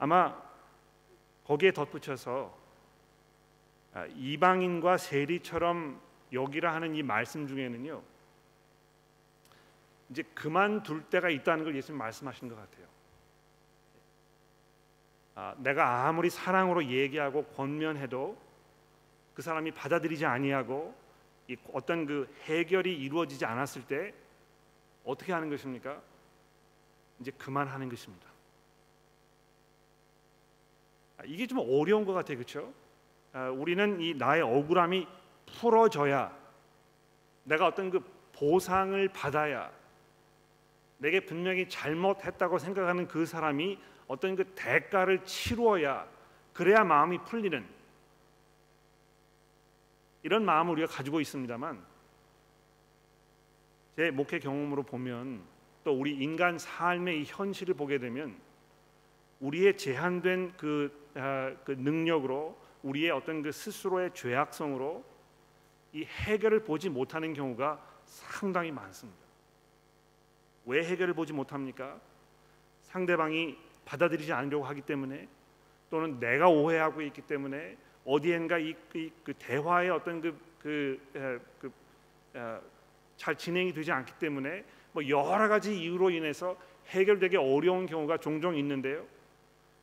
아마 0.00 0.34
거기에 1.44 1.72
덧붙여서 1.72 2.58
아, 3.92 4.06
이방인과 4.06 4.96
세리처럼 4.96 6.00
여기라 6.32 6.74
하는 6.74 6.94
이 6.94 7.02
말씀 7.02 7.46
중에는요. 7.46 8.02
이제 10.08 10.22
그만둘 10.34 11.04
때가 11.04 11.28
있다는 11.28 11.64
걸 11.64 11.76
예수님 11.76 11.98
말씀하신 11.98 12.48
것 12.48 12.56
같아요. 12.56 12.86
아, 15.34 15.54
내가 15.58 16.08
아무리 16.08 16.30
사랑으로 16.30 16.86
얘기하고 16.86 17.44
권면해도 17.44 18.38
그 19.34 19.42
사람이 19.42 19.72
받아들이지 19.72 20.24
아니하고 20.24 20.94
어떤 21.72 22.06
그 22.06 22.34
해결이 22.44 22.96
이루어지지 22.96 23.44
않았을 23.44 23.86
때 23.86 24.14
어떻게 25.04 25.32
하는 25.32 25.50
것입니까? 25.50 26.00
이제 27.20 27.30
그만하는 27.32 27.90
것입니다. 27.90 28.29
아, 31.20 31.22
이게 31.26 31.46
좀 31.46 31.58
어려운 31.58 32.06
것 32.06 32.14
같아요, 32.14 32.38
그렇죠? 32.38 32.72
우리는 33.54 34.00
이 34.00 34.14
나의 34.14 34.40
억울함이 34.40 35.06
풀어져야 35.60 36.34
내가 37.44 37.66
어떤 37.66 37.90
그 37.90 38.00
보상을 38.32 39.06
받아야 39.08 39.70
내게 40.96 41.20
분명히 41.20 41.68
잘못했다고 41.68 42.58
생각하는 42.58 43.06
그 43.06 43.26
사람이 43.26 43.78
어떤 44.08 44.34
그 44.34 44.44
대가를 44.54 45.24
치루어야 45.24 46.08
그래야 46.54 46.84
마음이 46.84 47.18
풀리는 47.24 47.66
이런 50.22 50.44
마음을 50.44 50.72
우리가 50.72 50.88
가지고 50.88 51.20
있습니다만 51.20 51.84
제 53.96 54.10
목회 54.10 54.38
경험으로 54.38 54.82
보면 54.84 55.42
또 55.84 55.92
우리 55.92 56.16
인간 56.16 56.58
삶의 56.58 57.20
이 57.20 57.24
현실을 57.26 57.74
보게 57.74 57.98
되면 57.98 58.36
우리의 59.40 59.76
제한된 59.76 60.54
그, 60.56 60.92
아, 60.92 60.99
그 61.12 61.72
능력으로 61.72 62.56
우리의 62.82 63.10
어떤 63.10 63.42
그 63.42 63.52
스스로의 63.52 64.12
죄악성으로 64.14 65.04
이 65.92 66.04
해결을 66.04 66.64
보지 66.64 66.88
못하는 66.88 67.34
경우가 67.34 67.80
상당히 68.04 68.70
많습니다. 68.70 69.20
왜 70.66 70.84
해결을 70.84 71.14
보지 71.14 71.32
못합니까? 71.32 72.00
상대방이 72.82 73.56
받아들이지 73.84 74.32
않으려고 74.32 74.64
하기 74.64 74.82
때문에 74.82 75.28
또는 75.90 76.20
내가 76.20 76.48
오해하고 76.48 77.02
있기 77.02 77.22
때문에 77.22 77.76
어디엔가 78.04 78.58
이, 78.58 78.74
이, 78.94 79.10
그 79.24 79.34
대화의 79.34 79.90
어떤 79.90 80.20
그, 80.20 80.38
그, 80.60 81.40
그, 81.60 81.72
진행이 83.36 83.72
되지 83.72 83.90
않기 83.92 84.14
때문에 84.18 84.64
뭐 84.92 85.06
여러 85.08 85.48
가지 85.48 85.78
이유로 85.78 86.10
인해서 86.10 86.56
해결되기 86.88 87.36
어려운 87.36 87.86
경우가 87.86 88.18
종종 88.18 88.56
있는데요. 88.56 89.04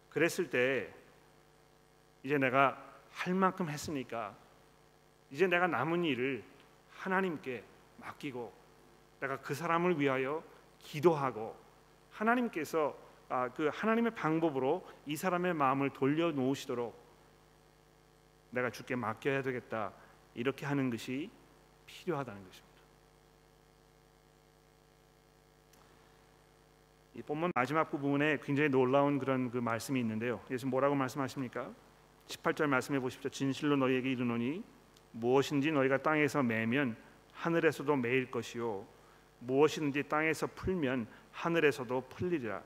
그랬을 0.09 0.49
때 0.49 0.93
이제 2.27 2.37
내가 2.37 2.77
할 3.09 3.33
만큼 3.33 3.69
했으니까 3.69 4.35
이제 5.31 5.47
내가 5.47 5.65
남은 5.65 6.03
일을 6.03 6.43
하나님께 6.91 7.63
맡기고 8.01 8.53
내가 9.21 9.39
그 9.39 9.53
사람을 9.53 9.97
위하여 9.97 10.43
기도하고 10.79 11.55
하나님께서 12.11 12.97
아, 13.29 13.47
그 13.47 13.69
하나님의 13.71 14.13
방법으로 14.13 14.85
이 15.05 15.15
사람의 15.15 15.53
마음을 15.53 15.89
돌려 15.91 16.33
놓으시도록 16.33 17.01
내가 18.49 18.71
주께 18.71 18.97
맡겨야 18.97 19.41
되겠다 19.41 19.93
이렇게 20.35 20.65
하는 20.65 20.89
것이 20.89 21.29
필요하다는 21.85 22.43
것입니다. 22.43 22.67
이 27.15 27.21
본문 27.21 27.53
마지막 27.55 27.89
부분에 27.89 28.39
굉장히 28.43 28.67
놀라운 28.67 29.17
그런 29.17 29.49
그 29.49 29.59
말씀이 29.59 29.97
있는데요. 30.01 30.41
예수 30.51 30.67
뭐라고 30.67 30.93
말씀하십니까? 30.93 31.86
18절 32.27 32.67
말씀해 32.67 32.99
보십시오. 32.99 33.29
진실로 33.29 33.75
너희에게 33.77 34.11
이르노니 34.11 34.63
무엇인지 35.11 35.71
너희가 35.71 36.01
땅에서 36.01 36.43
매면 36.43 36.95
하늘에서도 37.33 37.95
매일 37.95 38.29
것이요 38.29 38.85
무엇이든지 39.39 40.03
땅에서 40.03 40.47
풀면 40.47 41.07
하늘에서도 41.31 42.01
풀리리라. 42.09 42.61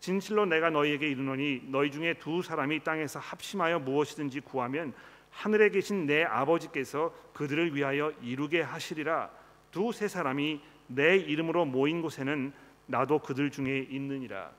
진실로 0.00 0.44
내가 0.44 0.70
너희에게 0.70 1.08
이르노니 1.08 1.68
너희 1.68 1.90
중에 1.90 2.14
두 2.14 2.42
사람이 2.42 2.84
땅에서 2.84 3.18
합심하여 3.20 3.78
무엇이든지 3.80 4.40
구하면 4.40 4.92
하늘에 5.30 5.70
계신 5.70 6.06
내 6.06 6.24
아버지께서 6.24 7.14
그들을 7.32 7.74
위하여 7.74 8.12
이루게 8.22 8.60
하시리라. 8.60 9.30
두 9.70 9.92
세 9.92 10.06
사람이 10.06 10.60
내 10.86 11.16
이름으로 11.16 11.64
모인 11.64 12.02
곳에는 12.02 12.52
나도 12.86 13.20
그들 13.20 13.50
중에 13.50 13.86
있느니라. 13.90 14.52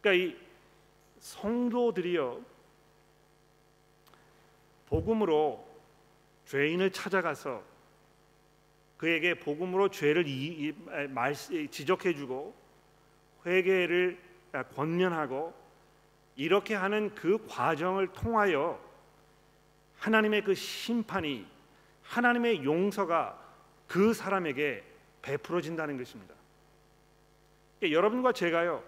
그러니까 0.00 0.24
이 0.24 0.36
성도들이요 1.20 2.53
복음으로 4.86 5.66
죄인을 6.46 6.90
찾아가서 6.90 7.62
그에게 8.96 9.34
복음으로 9.34 9.88
죄를 9.88 10.26
이, 10.26 10.46
이, 10.46 10.74
말, 11.08 11.34
지적해주고 11.34 12.54
회개를 13.46 14.18
권면하고 14.74 15.54
이렇게 16.36 16.74
하는 16.74 17.14
그 17.14 17.44
과정을 17.46 18.08
통하여 18.08 18.80
하나님의 19.98 20.44
그 20.44 20.54
심판이 20.54 21.46
하나님의 22.02 22.64
용서가 22.64 23.40
그 23.86 24.12
사람에게 24.12 24.84
베풀어진다는 25.22 25.96
것입니다. 25.96 26.34
그러니까 27.78 27.96
여러분과 27.96 28.32
제가요 28.32 28.82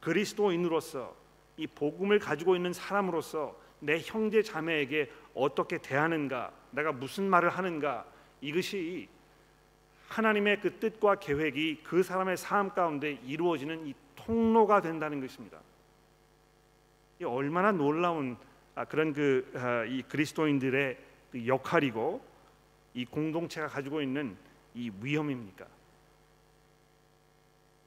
그리스도인으로서 0.00 1.14
이 1.56 1.66
복음을 1.66 2.18
가지고 2.18 2.56
있는 2.56 2.72
사람으로서 2.72 3.56
내 3.80 4.00
형제 4.00 4.42
자매에게 4.42 5.10
어떻게 5.34 5.78
대하는가, 5.78 6.52
내가 6.70 6.92
무슨 6.92 7.24
말을 7.28 7.48
하는가 7.50 8.04
이것이 8.40 9.08
하나님의 10.08 10.60
그 10.60 10.78
뜻과 10.78 11.16
계획이 11.16 11.82
그 11.84 12.02
사람의 12.02 12.36
삶 12.36 12.70
가운데 12.70 13.12
이루어지는 13.24 13.86
이 13.86 13.94
통로가 14.16 14.80
된다는 14.80 15.20
것입니다. 15.20 15.60
이 17.20 17.24
얼마나 17.24 17.72
놀라운 17.72 18.36
아, 18.74 18.84
그런 18.84 19.12
그이 19.12 19.44
아, 19.54 20.08
그리스도인들의 20.08 20.98
그 21.32 21.46
역할이고 21.46 22.20
이 22.94 23.04
공동체가 23.04 23.68
가지고 23.68 24.00
있는 24.00 24.36
이 24.74 24.90
위험입니까? 25.00 25.66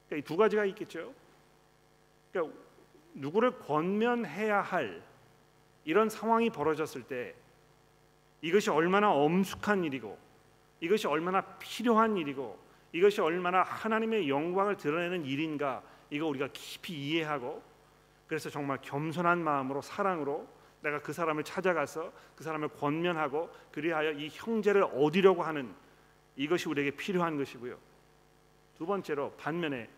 그러니까 0.07 0.17
이 0.17 0.21
두 0.21 0.37
가지가 0.37 0.65
있겠죠. 0.65 1.13
그러니까 2.31 2.57
누구를 3.15 3.59
권면해야 3.59 4.61
할 4.61 5.01
이런 5.85 6.09
상황이 6.09 6.49
벌어졌을 6.49 7.03
때 7.03 7.35
이것이 8.41 8.69
얼마나 8.69 9.11
엄숙한 9.11 9.83
일이고 9.83 10.17
이것이 10.79 11.07
얼마나 11.07 11.41
필요한 11.59 12.17
일이고 12.17 12.59
이것이 12.91 13.21
얼마나 13.21 13.63
하나님의 13.63 14.29
영광을 14.29 14.77
드러내는 14.77 15.25
일인가 15.25 15.81
이거 16.09 16.27
우리가 16.27 16.49
깊이 16.53 16.93
이해하고 16.93 17.63
그래서 18.27 18.49
정말 18.49 18.79
겸손한 18.81 19.43
마음으로 19.43 19.81
사랑으로 19.81 20.47
내가 20.81 21.01
그 21.01 21.13
사람을 21.13 21.43
찾아가서 21.43 22.11
그 22.35 22.43
사람을 22.43 22.69
권면하고 22.69 23.49
그리하여 23.71 24.11
이 24.11 24.29
형제를 24.31 24.83
얻으려고 24.83 25.43
하는 25.43 25.73
이것이 26.35 26.67
우리에게 26.67 26.91
필요한 26.91 27.37
것이고요. 27.37 27.77
두 28.77 28.85
번째로 28.85 29.31
반면에 29.37 29.89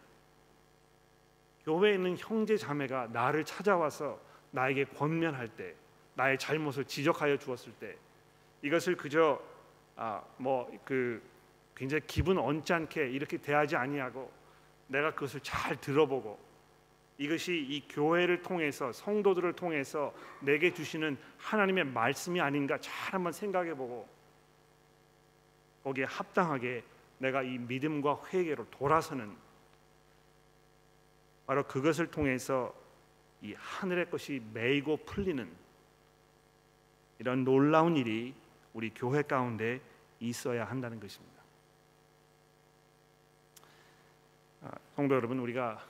교회에 1.64 1.96
있는 1.96 2.16
형제 2.18 2.56
자매가 2.56 3.08
나를 3.08 3.44
찾아와서 3.44 4.20
나에게 4.56 4.86
권면할 4.86 5.50
때 5.50 5.76
나의 6.16 6.40
잘못을 6.40 6.86
지적하여 6.86 7.38
주었을 7.38 7.74
때 7.74 7.96
이것을 8.62 8.96
그저 8.96 9.40
아 9.98 10.22
뭐 10.38 10.68
그 10.86 11.22
굉장히 11.76 12.02
기분 12.08 12.38
언짢게 12.38 13.10
이렇게 13.10 13.38
대하지 13.38 13.76
아니하고 13.76 14.32
내가 14.88 15.14
그것을 15.14 15.42
잘 15.42 15.76
들어보고 15.76 16.40
이것이 17.18 17.54
이 17.54 17.86
교회를 17.90 18.42
통해서 18.42 18.92
성도들을 18.94 19.54
통해서 19.54 20.14
내게 20.42 20.74
주시는 20.74 21.18
하나님의 21.38 21.86
말씀이 21.86 22.40
아닌가 22.40 22.78
잘 22.80 23.14
한번 23.14 23.34
생각해 23.34 23.74
보고 23.76 24.08
거기에 25.84 26.06
합당하게 26.06 26.84
내가 27.18 27.44
이 27.44 27.58
믿음과 27.58 28.22
회개로 28.32 28.70
돌아서는 28.70 29.36
바로 31.46 31.64
그것을 31.68 32.08
통해서 32.08 32.74
이 33.46 33.54
하늘의 33.54 34.10
것이 34.10 34.42
매이고 34.54 34.98
풀리는 35.06 35.48
이런 37.20 37.44
놀라운 37.44 37.96
일이 37.96 38.34
우리 38.74 38.90
교회 38.90 39.22
가운데 39.22 39.80
있어야 40.20 40.66
한다는 40.66 41.00
것입니다. 41.00 41.36
아, 44.64 44.72
성도 44.96 45.14
여러분, 45.14 45.38
우리가 45.38 45.86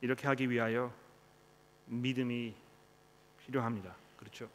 이렇게 0.00 0.28
하기 0.28 0.48
위하여 0.48 0.92
믿음이 1.86 2.54
필요합니다. 3.40 3.96
그렇죠? 4.16 4.48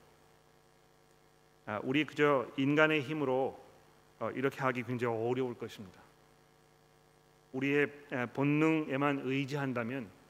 아, 1.65 1.82
우리 1.84 2.06
그저 2.06 2.48
인간의 2.56 3.02
힘으로 3.02 3.62
어, 4.20 4.32
이렇게 4.32 4.62
하기 4.62 4.84
굉장히 4.84 5.17
어려울 5.17 5.54
것입니다. 5.58 6.00
우리의 7.52 7.91
본능에만 8.34 9.22
의지한다면, 9.26 10.20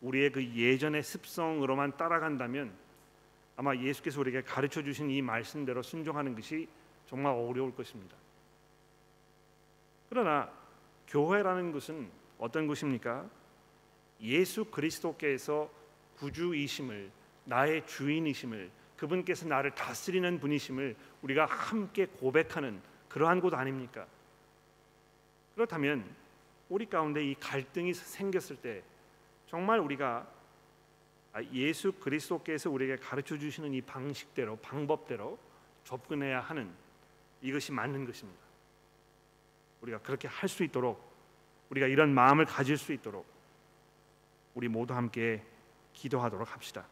우리의 0.00 0.30
그 0.30 0.44
예전의 0.54 1.02
습성으로만 1.02 1.96
따라간다면, 1.96 2.72
아마 3.56 3.74
예수께서 3.74 4.20
우리에게 4.20 4.42
가르쳐 4.42 4.82
주신 4.82 5.10
이 5.10 5.20
말씀대로 5.20 5.82
순종하는 5.82 6.34
것이 6.34 6.68
정말 7.06 7.32
어려울 7.32 7.74
것입니다. 7.74 8.16
그러나 10.08 10.50
교회라는 11.08 11.72
것은 11.72 12.08
어떤 12.38 12.66
것입니까? 12.66 13.28
예수 14.20 14.64
그리스도께서 14.66 15.70
구주이심을 16.18 17.10
나의 17.44 17.86
주인이심을 17.86 18.70
그분께서 18.96 19.46
나를 19.46 19.74
다스리는 19.74 20.38
분이심을 20.40 20.96
우리가 21.22 21.46
함께 21.46 22.06
고백하는 22.06 22.80
그러한 23.08 23.40
곳 23.40 23.54
아닙니까? 23.54 24.06
그렇다면 25.54 26.04
우리 26.68 26.86
가운데 26.86 27.24
이 27.24 27.34
갈등이 27.34 27.94
생겼을 27.94 28.56
때 28.56 28.82
정말 29.48 29.80
우리가 29.80 30.26
예수 31.52 31.92
그리스도께서 31.92 32.70
우리에게 32.70 32.96
가르쳐 32.96 33.38
주시는 33.38 33.72
이 33.74 33.80
방식대로 33.80 34.56
방법대로 34.56 35.38
접근해야 35.84 36.40
하는 36.40 36.70
이것이 37.40 37.72
맞는 37.72 38.04
것입니다. 38.04 38.40
우리가 39.80 39.98
그렇게 40.00 40.28
할 40.28 40.48
수 40.48 40.64
있도록 40.64 41.08
우리가 41.70 41.86
이런 41.86 42.12
마음을 42.14 42.44
가질 42.44 42.76
수 42.76 42.92
있도록 42.92 43.26
우리 44.54 44.68
모두 44.68 44.94
함께 44.94 45.42
기도하도록 45.92 46.52
합시다. 46.52 46.86